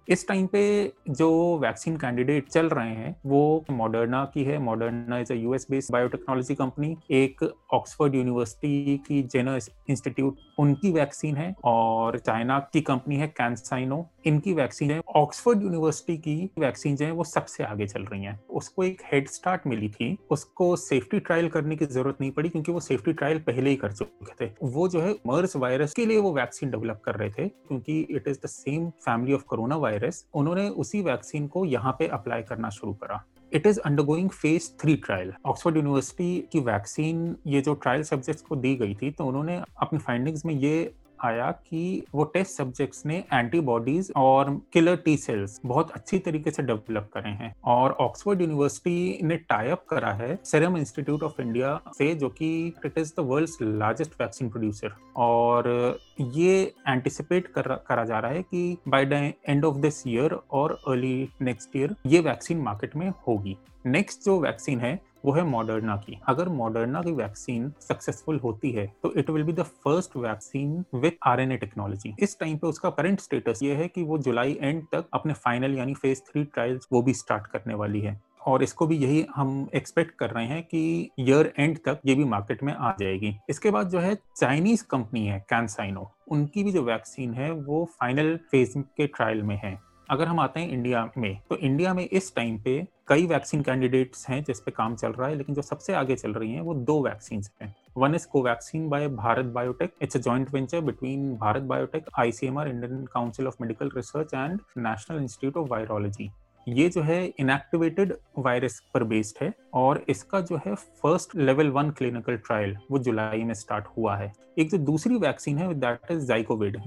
इस 0.08 0.28
टाइम 0.28 0.48
पे 0.48 0.62
जो 1.10 1.58
वैक्सीन 1.58 1.98
कैंडिडेट 1.98 2.48
चल 2.48 2.70
रहे 2.70 2.90
हैं, 2.90 3.16
वो 3.26 3.66
मॉडर्ना 3.72 4.24
की 4.34 4.44
है। 4.44 4.58
Moderna 4.58 5.20
is 5.20 5.34
a 5.34 5.36
US 5.36 5.68
based 5.72 5.94
biotechnology 5.94 6.56
company 6.56 6.96
एक 7.12 7.44
ऑक्सफोर्ड 7.74 8.16
यूनिवर्सिटी 8.16 8.98
की 9.08 9.22
जेनो 9.24 9.56
इंस्टीट्यूट 9.90 10.38
उनकी 10.60 10.92
वैक्सीन 10.92 11.38
है 11.38 11.54
और 11.64 12.18
चाइना 12.20 12.60
की 12.74 12.82
कंपनी 12.82 13.16
है 13.16 13.28
कैंसाइनो 13.28 14.06
इनकी 14.26 14.54
वैक्सीन 14.54 14.92
है। 14.92 15.02
ऑक्सफोर्ड 15.16 15.64
यूनिवर्सिटी 15.64 16.18
की 16.18 16.50
वैक्सीन 16.60 16.96
जो 16.96 17.06
है, 17.06 17.12
वो 17.12 17.24
सबसे 17.24 17.64
आगे 17.64 17.88
चल 17.88 18.04
रही 18.04 18.24
है। 18.24 18.40
उसको 18.50 18.84
एक 18.84 19.02
हेड 19.14 19.28
स्टार्ट 19.28 19.68
मिली 19.68 19.90
थी। 19.90 20.18
उसको 20.32 20.76
सेफ्टी 20.76 21.20
ट्रायल 21.20 21.48
करने 21.50 21.76
की 21.76 21.86
ज़रूरत 21.86 22.18
नहीं 22.22 22.32
पड़ी 22.32 22.50
क्योंकि 22.50 22.72
वो 22.72 22.80
सेफ्टी 22.80 23.14
ट्रायल 23.14 23.40
पहले 23.40 23.70
ही 23.70 23.76
कर 23.76 23.92
चुके 23.92 24.46
थे। 24.46 24.52
वो 24.64 24.88
जो 24.88 25.02
है 25.02 25.12
मर्स 25.28 25.56
वायरस 25.56 25.94
के 25.94 26.06
लिए 26.06 26.18
वो 26.18 26.34
वैक्सीन 26.34 26.72
डेवलप 26.72 27.02
कर 27.06 27.16
रहे 27.16 27.30
थे 27.30 27.48
क्योंकि 27.48 28.00
it 28.02 28.28
is 28.28 28.40
the 28.44 28.48
same 28.48 28.90
family 28.90 29.34
of 29.34 29.44
corona 29.44 29.76
virus 29.76 29.91
उन्होंने 30.34 30.68
उसी 30.70 31.02
वैक्सीन 31.02 31.48
को 31.48 31.66
यहाँ 31.66 31.96
पे 32.00 32.08
अप्लाई 32.08 32.42
करना 32.42 32.70
शुरू 32.70 32.94
करा। 32.94 33.24
It 33.52 33.68
is 33.68 33.80
undergoing 33.80 34.30
phase 34.30 34.70
three 34.82 34.96
trial 34.96 35.34
Oxford 35.46 35.78
University 35.78 36.48
की 36.52 36.60
वैक्सीन 36.60 37.36
ये 37.48 37.62
जो 37.62 37.74
ट्रायल 37.74 38.04
सब्जेक्ट्स 38.04 38.42
को 38.42 38.56
दी 38.56 38.76
गई 38.76 38.96
थी 38.96 39.12
तो 39.12 39.26
उन्होंने 39.26 39.62
अपनी 39.82 40.00
फाइंडिंग्स 40.00 40.46
में 40.46 40.54
ये 40.54 40.94
आया 41.24 41.50
कि 41.52 42.04
वो 42.16 42.24
टेस्ट 42.24 42.52
सब्जेक्ट्स 42.52 43.06
ने 43.06 43.24
एंटीबॉडीज 43.34 44.12
और 44.18 44.50
किलर 44.74 44.96
टी 44.96 45.16
सेल्स 45.18 45.60
बहुत 45.66 45.92
अच्छी 45.92 46.20
तरीके 46.20 46.52
से 46.52 46.64
डेवलप 46.64 47.10
करे 47.14 47.30
हैं। 47.32 47.54
और 47.66 47.92
ऑक्सफोर्ड 48.02 48.42
यूनिवर्सिटी 48.42 49.20
ने 49.24 49.36
टाइप 49.50 49.84
करा 49.90 50.12
है 50.14 50.38
सेरम 50.46 50.78
इंस्टीट्यूट 50.78 51.24
ऑफ़ 51.24 51.42
इंडिया 51.42 51.80
से 51.98 52.14
जो 52.16 52.30
कि 52.32 52.52
it 52.86 52.98
is 52.98 53.14
the 53.18 53.26
world's 53.26 53.58
largest 53.62 54.22
vaccine 54.22 54.50
producer 54.50 54.94
और 55.18 55.98
ये 56.22 56.62
एंटिसिपेट 56.88 57.48
कर, 57.48 57.76
करा 57.78 58.06
जा 58.06 58.20
रहा 58.20 58.32
है 58.32 58.42
कि 58.44 58.78
by 58.88 59.06
the 59.06 59.34
end 59.50 59.66
of 59.66 59.78
this 59.78 60.06
year 60.08 60.40
और 60.52 60.72
अर्ली 60.88 61.30
नेक्स्ट 61.42 61.76
ईयर 61.76 61.96
ये 62.06 62.20
वैक्सीन 62.22 62.62
मार्केट 62.62 62.96
में 62.96 63.10
होगी। 63.28 63.58
नेक्स्ट 63.86 64.26
जो 64.26 64.40
वैक्सीन 64.40 64.80
है 64.80 65.00
वो 65.24 65.32
है 65.32 65.44
मॉडर्ना 65.46 65.96
की। 65.98 66.20
अगर 66.30 66.50
मॉडर्ना 66.52 67.02
की 67.02 67.12
वैक्सीन 67.14 67.72
सक्सेसफुल 67.82 68.40
होती 68.40 68.72
है 68.72 68.86
तो 69.04 69.14
it 69.14 69.30
will 69.30 69.44
be 69.44 69.54
the 69.54 69.64
first 69.84 70.18
vaccine 70.18 70.84
with 70.96 71.18
RNA 71.28 71.58
technology 71.58 72.16
इस 72.20 72.40
टाइम 72.40 72.58
पे 72.58 72.68
उसका 72.68 72.90
करंट 72.92 73.20
स्टेटस 73.20 73.60
ये 73.64 73.76
है 73.76 73.88
कि 73.88 74.04
वो 74.04 74.18
जुलाई 74.20 74.58
एंड 74.62 74.84
तक 74.92 75.06
अपने 75.14 75.34
फाइनल 75.36 75.78
यानी 75.78 75.94
फ़ेज़ 75.94 76.22
थ्री 76.22 76.44
ट्रायल्स 76.44 76.88
वो 76.94 77.02
भी 77.02 77.14
स्टार्ट 77.14 77.48
करने 77.48 77.74
वाली 77.74 78.02
है। 78.02 78.20
और 78.42 78.64
इसको 78.64 78.86
भी 78.88 78.96
यही 78.98 79.26
हम 79.36 79.68
एक्सपेक्ट 79.76 80.16
कर 80.20 80.30
रहे 80.30 80.46
हैं 80.46 80.62
कि 80.64 81.10
ईयर 81.20 81.52
एंड 81.60 81.78
तक 81.78 82.00
ये 82.06 82.16
भी 82.16 82.24
मार्केट 82.24 82.64
में 82.64 82.74
आ 82.74 82.92
जाएगी। 83.00 83.34
इसके 83.50 83.72
बाद 83.72 83.90
जो 83.90 84.00
है 84.00 84.16
चाइनीज़ 84.38 84.84
कंपनी 84.92 85.26
है 85.28 85.40
कैंसाइनो 85.50 86.10
उनकी 86.28 86.64
भी 86.64 86.72
जो 86.72 86.84
वैक्सीन 86.84 87.34
है, 87.34 87.52
वो 87.52 87.86
फाइनल 88.00 88.36
फ़ेज़ 88.52 88.78
के 88.78 89.08
ट्रायल 89.08 89.42
में 89.44 89.56
है। 89.64 89.78
अगर 90.12 90.28
हम 90.28 90.40
आते 90.40 90.60
हैं 90.60 90.70
इंडिया 90.70 91.04
में 91.18 91.40
तो 91.50 91.56
इंडिया 91.58 91.94
में 91.94 92.04
इस 92.04 92.34
टाइम 92.36 92.58
पे 92.62 92.76
कई 93.08 93.26
वैक्सीन 93.28 93.62
कैंडिडेट्स 93.62 94.28
हैं 94.30 94.44
जिस 94.44 94.60
पे 94.60 94.72
काम 94.72 94.96
चल 94.96 95.12
रहा 95.12 95.28
है, 95.28 95.36
लेकिन 95.36 95.56
जो 95.56 95.62
सबसे 95.62 95.94
आगे 95.94 96.16
चल 96.16 96.34
रही 96.34 96.52
हैं 96.52 96.62
वो 96.62 96.74
दो 96.74 97.00
वैक्सीन 97.04 97.44
हैं। 97.62 97.76
One 97.98 98.16
is 98.16 98.28
Covaxin 98.32 98.90
by 98.90 99.08
Bharat 99.10 99.46
Biotech 99.54 99.94
it's 100.02 100.18
a 100.18 100.20
joint 100.20 100.54
venture 100.54 100.82
between 100.82 101.34
Bharat 101.38 101.64
Biotech 101.64 102.10
ICMR 102.20 102.68
Indian 102.68 103.06
Council 103.14 103.48
of 103.48 103.56
Medical 103.62 103.92
Research 103.96 104.34
and 104.34 104.60
National 104.80 105.22
Institute 105.22 105.58
of 105.58 105.70
Virology 105.70 106.30
ये 106.68 106.88
जो 106.90 107.02
है 107.02 107.26
इनएक्टिवेटेड 107.40 108.14
वायरस 108.38 108.80
पर 108.94 109.04
बेस्ड 109.04 109.44
है 109.44 109.54
और 109.74 110.04
इसका 110.10 110.40
जो 110.42 110.60
है 110.66 110.76
first 110.76 111.36
level 111.36 111.70
one 111.72 111.90
clinical 111.92 112.38
trial 112.38 112.78
वो 112.92 113.00
जुलाई 113.00 113.44
में 113.44 113.54
स्टार्ट 113.54 113.86
हुआ 113.98 114.16
है। 114.16 114.32
एक 114.60 114.70
जो 114.70 114.78
दूसरी 114.78 115.16
वैक्सीन 115.16 115.58
है 115.58 115.74
that 115.74 116.12
is 116.12 116.26
ZyCovid 116.28 116.78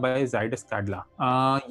by 0.00 0.26
Zydus 0.26 0.62
Cadila 0.62 1.02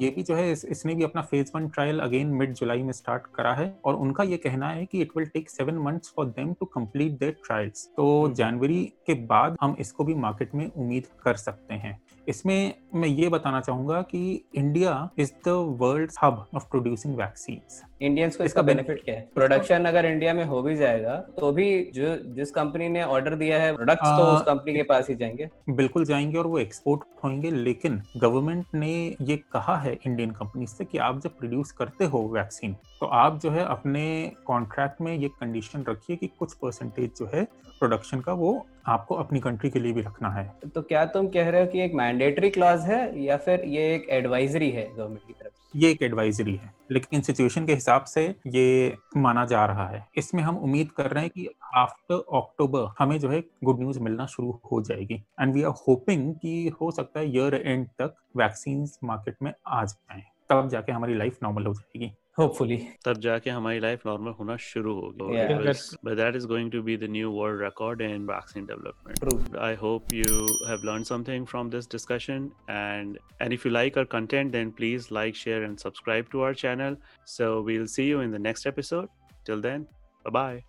ये 0.00 0.10
भी 0.10 0.22
जो 0.22 0.34
है 0.34 0.50
इस, 0.52 0.64
इसने 0.64 0.94
भी 0.94 1.04
अपना 1.04 1.22
phase 1.22 1.50
one 1.54 1.68
trial 1.68 2.00
again 2.00 2.28
mid 2.30 2.52
जुलाई 2.54 2.82
में 2.82 2.92
स्टार्ट 2.92 3.26
करा 3.34 3.52
है 3.54 3.68
और 3.84 3.94
उनका 3.96 4.24
ये 4.24 4.36
कहना 4.36 4.68
है 4.68 4.84
कि 4.86 5.00
it 5.02 5.16
will 5.16 5.26
take 5.26 5.50
seven 5.50 5.78
months 5.84 6.12
for 6.16 6.26
them 6.26 6.52
to 6.52 6.66
complete 6.66 7.18
their 7.18 7.36
trials 7.46 7.86
तो 7.96 8.06
जनवरी 8.32 8.82
के 9.06 9.14
बाद 9.26 9.56
हम 9.60 9.76
इसको 9.80 10.04
भी 10.04 10.14
मार्केट 10.16 10.54
में 10.54 10.66
उम्मीद 10.66 11.06
कर 11.22 11.36
सकते 11.36 11.74
हैं। 11.74 11.98
इसमें 12.28 12.74
मैं 12.94 13.08
ये 13.08 13.28
बताना 13.28 13.60
चाहूँगा 13.60 14.00
कि 14.02 14.20
India 14.54 15.08
is 15.18 15.32
the 15.44 15.52
world 15.80 16.12
hub 16.22 16.46
of 16.54 16.68
producing 16.70 17.16
vaccine 17.16 17.45
Indians 17.48 18.36
को 18.36 18.44
इसका 18.44 18.62
बेनिफिट 18.62 19.02
क्या 19.04 19.14
है? 19.14 19.28
प्रोडक्शन 19.34 19.84
अगर 19.84 20.06
इंडिया 20.06 20.34
में 20.34 20.44
हो 20.44 20.62
भी 20.62 20.74
जाएगा 20.76 21.14
तो 21.38 21.50
भी 21.52 21.66
जो 21.94 22.16
जिस 22.34 22.50
कंपनी 22.50 22.88
ने 22.88 23.02
ऑर्डर 23.04 23.34
दिया 23.34 23.60
है 23.60 23.74
प्रोडक्ट्स 23.76 24.08
तो 24.08 24.24
उस 24.26 24.42
कंपनी 24.42 24.74
के 24.74 24.82
पास 24.82 25.08
ही 25.08 25.14
जाएँगे। 25.14 25.48
बिल्कुल 25.70 26.04
जाएँगे 26.04 26.38
और 26.38 26.46
वो 26.46 26.58
एक्सपोर्ट 26.58 27.02
होंगे 27.24 27.50
लेकिन 27.50 28.02
गवर्नमेंट 28.16 28.74
ने 28.74 28.92
ये 29.22 29.36
कहा 29.52 29.76
है 29.76 29.96
इंडियन 29.96 30.30
कंपनी 30.30 30.66
से 30.66 30.84
कि 30.84 30.98
आप 30.98 31.20
जब 31.20 31.36
प्रोड्यूस 31.38 31.72
करते 31.72 32.04
हो 32.04 32.22
वैक्सीन 32.28 32.76
तो 33.00 33.06
आप 33.06 33.40
जो 33.40 33.50
है 33.50 33.64
अपने 33.64 34.32
कॉन्ट्रैक्ट 34.46 35.00
में 35.00 35.14
ये 35.14 35.28
कंडीशन 35.40 35.84
रखिए 35.88 36.16
कि 36.16 36.26
कुछ 36.38 36.54
परसेंटेज 36.54 37.10
जो 37.18 37.30
है 37.34 37.44
प्रोडक्शन 37.80 38.20
का 38.20 38.32
वो 38.32 38.66
आपको 38.86 39.14
अपनी 39.14 39.40
कंट्री 39.40 39.70
के 39.70 39.78
लिए 39.78 39.92
भी 39.92 40.00
रखना 40.00 40.28
है। 40.30 40.46
तो 40.74 40.82
क्या 40.82 41.04
तुम 41.06 41.28
कह 41.28 41.48
रहे 41.50 41.60
हो 41.60 41.66
कि 41.66 41.80
एक 41.80 41.94
मैंडेटरी 41.94 42.50
क्लॉज 42.50 42.80
है 42.80 43.24
या 43.24 43.36
फिर 43.36 43.64
ये 43.66 43.94
एक 43.94 44.06
एडवाइजरी 44.10 44.70
है 44.70 44.88
गवर्नमेंट 44.96 45.26
की 45.26 45.32
तरफ़ 45.32 45.55
ये 45.74 45.90
एक 45.90 46.02
एडवाइजरी 46.02 46.54
है, 46.54 46.70
लेकिन 46.90 47.20
सिचुएशन 47.20 47.66
के 47.66 47.74
हिसाब 47.74 48.04
से 48.04 48.24
ये 48.46 48.96
माना 49.16 49.44
जा 49.44 49.64
रहा 49.66 49.86
है। 49.88 50.04
इसमें 50.16 50.42
हम 50.42 50.58
उम्मीद 50.58 50.90
कर 50.90 51.10
रहे 51.10 51.22
हैं 51.22 51.30
कि 51.30 51.48
आफ्टर 51.74 52.22
अक्टूबर 52.36 52.86
हमें 52.98 53.18
जो 53.20 53.30
है 53.30 53.42
गुड 53.64 53.80
न्यूज़ 53.80 54.00
मिलना 54.00 54.26
शुरू 54.26 54.58
हो 54.72 54.80
जाएगी। 54.82 55.22
एंड 55.40 55.54
वी 55.54 55.62
आर 55.62 55.72
होपिंग 55.88 56.34
कि 56.34 56.68
हो 56.80 56.90
सकता 56.90 57.20
है 57.20 57.30
ईयर 57.30 57.54
एंड 57.56 57.86
तक 58.00 58.14
वैक्सीन 58.36 58.86
मार्केट 59.04 59.36
में 59.42 59.52
आ 59.66 59.84
जाए, 59.84 60.22
तब 60.50 60.68
जाके 60.68 60.92
हमारी 60.92 61.14
लाइफ 61.14 61.38
नॉर्मल 61.42 61.66
हो 61.66 61.74
जाएगी। 61.74 62.12
hopefully 62.39 62.77
तब 63.05 63.17
जाके 63.21 63.49
हमारी 63.49 63.79
लाइफ 63.79 64.05
नॉर्मल 64.05 64.31
होना 64.39 64.55
शुरू 64.65 64.93
होगी 64.99 65.37
yeah. 65.37 65.49
because, 65.51 65.81
but 66.07 66.17
that 66.19 66.37
is 66.39 66.45
going 66.51 66.69
to 66.75 66.81
be 66.89 66.95
the 67.01 67.09
new 67.15 67.31
world 67.37 67.59
record 67.63 68.03
in 68.07 68.25
vaccine 68.29 68.67
development 68.69 69.19
True. 69.23 69.39
i 69.69 69.73
hope 69.81 70.13
you 70.19 70.37
have 70.69 70.85
learned 70.89 71.09
something 71.11 71.47
from 71.53 71.71
this 71.75 71.89
discussion 71.95 72.47
and 72.75 73.19
and 73.39 73.57
if 73.57 73.65
you 73.67 73.71
like 73.77 73.99
our 74.03 74.09
content 74.15 74.57
then 74.57 74.71
please 74.81 75.11
like 75.19 75.39
share 75.43 75.63
and 75.69 75.85
subscribe 75.87 76.31
to 76.35 76.45
our 76.49 76.53
channel 76.63 76.97
so 77.37 77.51
we'll 77.69 77.89
see 77.95 78.07
you 78.11 78.21
in 78.27 78.37
the 78.37 78.43
next 78.49 78.71
episode 78.73 79.09
till 79.49 79.65
then 79.69 79.87
bye 80.23 80.35
bye 80.39 80.63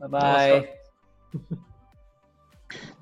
bye 0.00 0.14
bye 0.16 1.50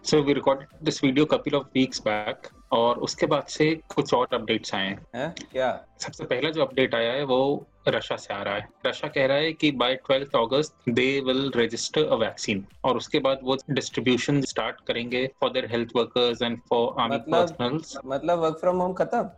so 0.02 0.20
we 0.20 0.34
recorded 0.34 0.68
this 0.90 1.00
video 1.00 1.24
a 1.30 1.32
couple 1.36 1.62
of 1.62 1.66
weeks 1.80 2.00
back 2.12 2.52
और 2.71 2.97
उसके 2.97 3.25
बाद 3.25 3.43
से 3.43 3.79
कुछ 3.95 4.13
और 4.13 4.27
updates 4.33 4.75
आए 4.75 4.97
हैं। 5.15 5.35
क्या? 5.51 5.85
सबसे 5.99 6.23
पहला 6.23 6.49
जो 6.49 6.61
अपडेट 6.61 6.95
आया 6.95 7.13
है 7.13 7.23
वो 7.23 7.67
रशिया 7.87 8.17
से 8.17 8.33
आ 8.33 8.43
रहा 8.43 8.55
है। 8.55 8.69
रशिया 8.85 9.09
कह 9.09 9.25
रहा 9.25 9.37
है 9.37 9.53
कि 9.53 9.71
by 9.71 9.95
twelfth 9.95 10.35
August 10.35 10.75
they 10.89 11.21
will 11.21 11.51
register 11.55 12.05
a 12.05 12.15
vaccine 12.15 12.65
और 12.83 12.97
उसके 12.97 13.19
बाद 13.19 13.39
वो 13.43 13.57
डिस्ट्रीब्यूशन 13.69 14.41
स्टार्ट 14.41 14.75
करेंगे 14.87 15.27
for 15.41 15.49
their 15.49 15.71
health 15.71 15.89
workers 15.95 16.41
and 16.41 16.61
for 16.69 17.01
army 17.01 17.17
personnels 17.17 17.97
मतलब 18.05 18.39
वर्क 18.39 18.57
फ्रॉम 18.59 18.77
होम 18.77 18.93
खत्म? 18.93 19.29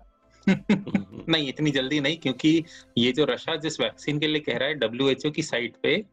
नहीं 1.30 1.48
इतनी 1.48 1.72
जल्दी 1.72 2.00
नहीं 2.00 2.18
क्योंकि 2.18 2.64
ये 2.98 3.12
जो 3.12 3.26
रशिया 3.26 3.56
जिस 3.56 3.80
वैक्सीन 3.80 4.20
के 4.20 4.28
लिए 4.28 4.42
कह 4.42 4.58
रहा 4.58 4.70
है 4.70 4.80
WHO 4.80 5.32
की 5.32 5.44
साइट 5.44 5.76
पे। 5.84 6.06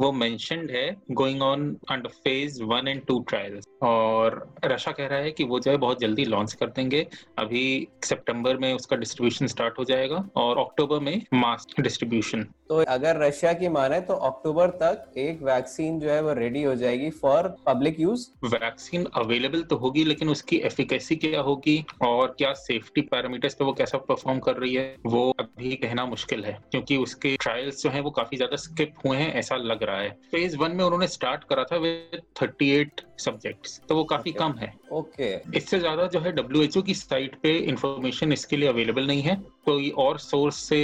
वो 0.00 0.10
मेंशनड 0.12 0.70
है 0.70 0.86
going 1.12 1.42
on 1.42 1.64
under 1.90 2.08
phase 2.24 2.62
one 2.64 2.88
and 2.88 3.04
two 3.06 3.18
trials 3.28 3.64
और 3.82 4.38
रशा 4.64 4.92
कह 4.92 5.06
रहा 5.06 5.18
है 5.18 5.30
कि 5.30 5.44
वो 5.44 5.60
जो 5.60 5.70
है 5.70 5.76
बहुत 5.78 6.00
जल्दी 6.00 6.24
लॉन्च 6.24 6.52
कर 6.52 6.66
देंगे। 6.66 7.06
अभी 7.38 7.88
सितंबर 8.04 8.56
में 8.56 8.72
उसका 8.74 8.96
डिस्ट्रीब्यूशन 8.96 9.46
स्टार्ट 9.46 9.78
हो 9.78 9.84
जाएगा 9.84 10.24
और 10.36 10.58
अक्टूबर 10.58 11.00
में 11.00 11.22
मास 11.34 11.66
डिस्ट्रीब्यूशन 11.80 12.46
तो 12.68 12.76
अगर 12.88 13.16
रशिया 13.18 13.52
की 13.52 13.68
माने 13.68 14.00
तो 14.00 14.14
अक्टूबर 14.26 14.70
तक 14.82 15.12
एक 15.18 15.42
वैक्सीन 15.42 15.98
जो 16.00 16.10
है 16.10 16.20
वो 16.22 16.32
रेडी 16.32 16.62
हो 16.62 16.74
जाएगी 16.74 17.10
for 17.12 17.48
public 17.66 18.00
use 18.00 18.26
vaccine 18.44 19.06
available 19.16 19.62
तो 19.62 19.76
होगी 19.76 20.04
लेकिन 20.04 20.28
उसकी 20.28 20.56
एफिकेसी 20.66 21.16
क्या 21.16 21.40
होगी 21.40 21.84
और 22.02 22.34
क्या 22.38 22.52
सेफ्टी 22.56 23.00
पैरामीटर्स 23.10 23.54
पे 23.54 23.64
वो 23.64 23.72
कैसा 23.72 23.98
परफॉर्म 24.00 24.38
कर 24.38 24.56
रही 24.56 24.74
है 24.74 24.94
वो 25.06 25.30
अभी 25.40 25.74
कहना 25.76 26.04
मुश्किल 26.06 26.44
है। 26.44 26.52
क्योंकि 26.70 26.96
उसके 26.96 27.34
ट्रायल्स 27.36 27.82
जो 27.82 27.90
है 27.90 28.00
वो 28.00 28.10
काफ़ी 28.10 28.36
ज़्यादा 28.36 28.56
स्किप 28.56 28.94
हुए 29.06 29.16
हैं 29.16 29.32
ऐसा 29.34 29.56
लग 29.62 29.82
रहा 29.82 30.00
है 30.00 30.10
फ़ेज़ 30.30 30.56
वन 30.56 30.72
में 30.72 30.84
उन्होंने 30.84 31.06
स्टार्ट 31.08 31.44
करा 31.44 31.64
था 31.64 31.76
विद 31.76 32.20
थर्टी 32.42 32.70
एट 32.70 33.00
सब्जेक्ट्स 33.18 33.80
तो 33.88 33.94
वो 33.94 34.04
काफ़ी 34.04 34.30
okay. 34.30 34.40
कम 34.40 34.58
है 34.58 34.72
ओके 34.92 35.36
okay. 35.36 35.56
इससे 35.56 35.78
ज़्यादा 35.78 36.06
जो 36.06 36.20
है 36.20 36.32
डब्ल्यू 36.32 36.82
की 36.82 36.94
साइट 36.94 37.38
पे 37.42 37.56
इंफॉर्मेशन 37.68 38.32
इसके 38.32 38.56
लिए 38.56 38.68
अवेलेबल 38.68 39.06
नहीं 39.06 39.22
है 39.22 39.36
तो 39.66 39.78
ये 39.80 39.90
और 39.98 40.18
सोर्स 40.18 40.56
से 40.64 40.80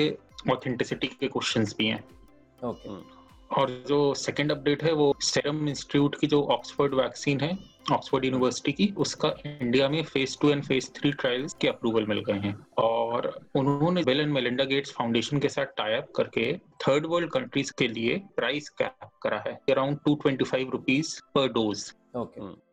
ऑथेंटिसिटी 0.50 1.06
के 1.06 1.28
क्वेश्चन 1.28 1.64
भी 1.78 1.86
हैं 1.86 2.02
ओके 2.64 2.88
okay. 2.88 3.16
और 3.50 3.70
जो 3.88 3.98
सेकेंड 4.14 4.52
अपडेट 4.52 4.82
है 4.84 4.92
वो 4.92 5.14
सेरम 5.22 5.68
इंस्टीट्यूट 5.68 6.18
की 6.20 6.26
जो 6.26 6.42
ऑक्सफोर्ड 6.50 6.94
वैक्सीन 6.94 7.40
है 7.40 7.56
ऑक्सफोर्ड 7.92 8.24
यूनिवर्सिटी 8.24 8.72
की 8.72 8.92
उसका 8.96 9.32
इंडिया 9.46 9.88
में 9.88 10.02
phase 10.02 10.36
two 10.40 10.50
and 10.50 10.62
phase 10.64 10.90
three 10.90 11.12
trials 11.12 11.54
के 11.60 11.68
अप्रूवल 11.68 12.06
मिल 12.06 12.22
गए 12.28 12.38
हैं। 12.38 12.54
और 12.78 13.28
उन्होंने 13.56 14.02
Bill 14.02 14.20
and 14.20 14.32
Melinda 14.32 14.64
Gates 14.64 14.92
Foundation 14.92 15.38
के 15.38 15.48
साथ 15.48 15.76
टाइप 15.76 16.02
अप 16.02 16.12
करके 16.16 16.52
थर्ड 16.82 17.06
वर्ल्ड 17.06 17.30
कंट्रीज़ 17.30 17.72
के 17.78 17.88
लिए 17.88 18.16
प्राइस 18.36 18.68
कैप 18.68 19.10
करा 19.22 19.42
है। 19.46 19.52
Around 19.70 19.98
two 19.98 20.14
twenty 20.14 20.44
five 20.44 20.70
rupees 20.70 21.20
per 21.34 21.48
dose 21.52 21.92
okay 22.16 22.65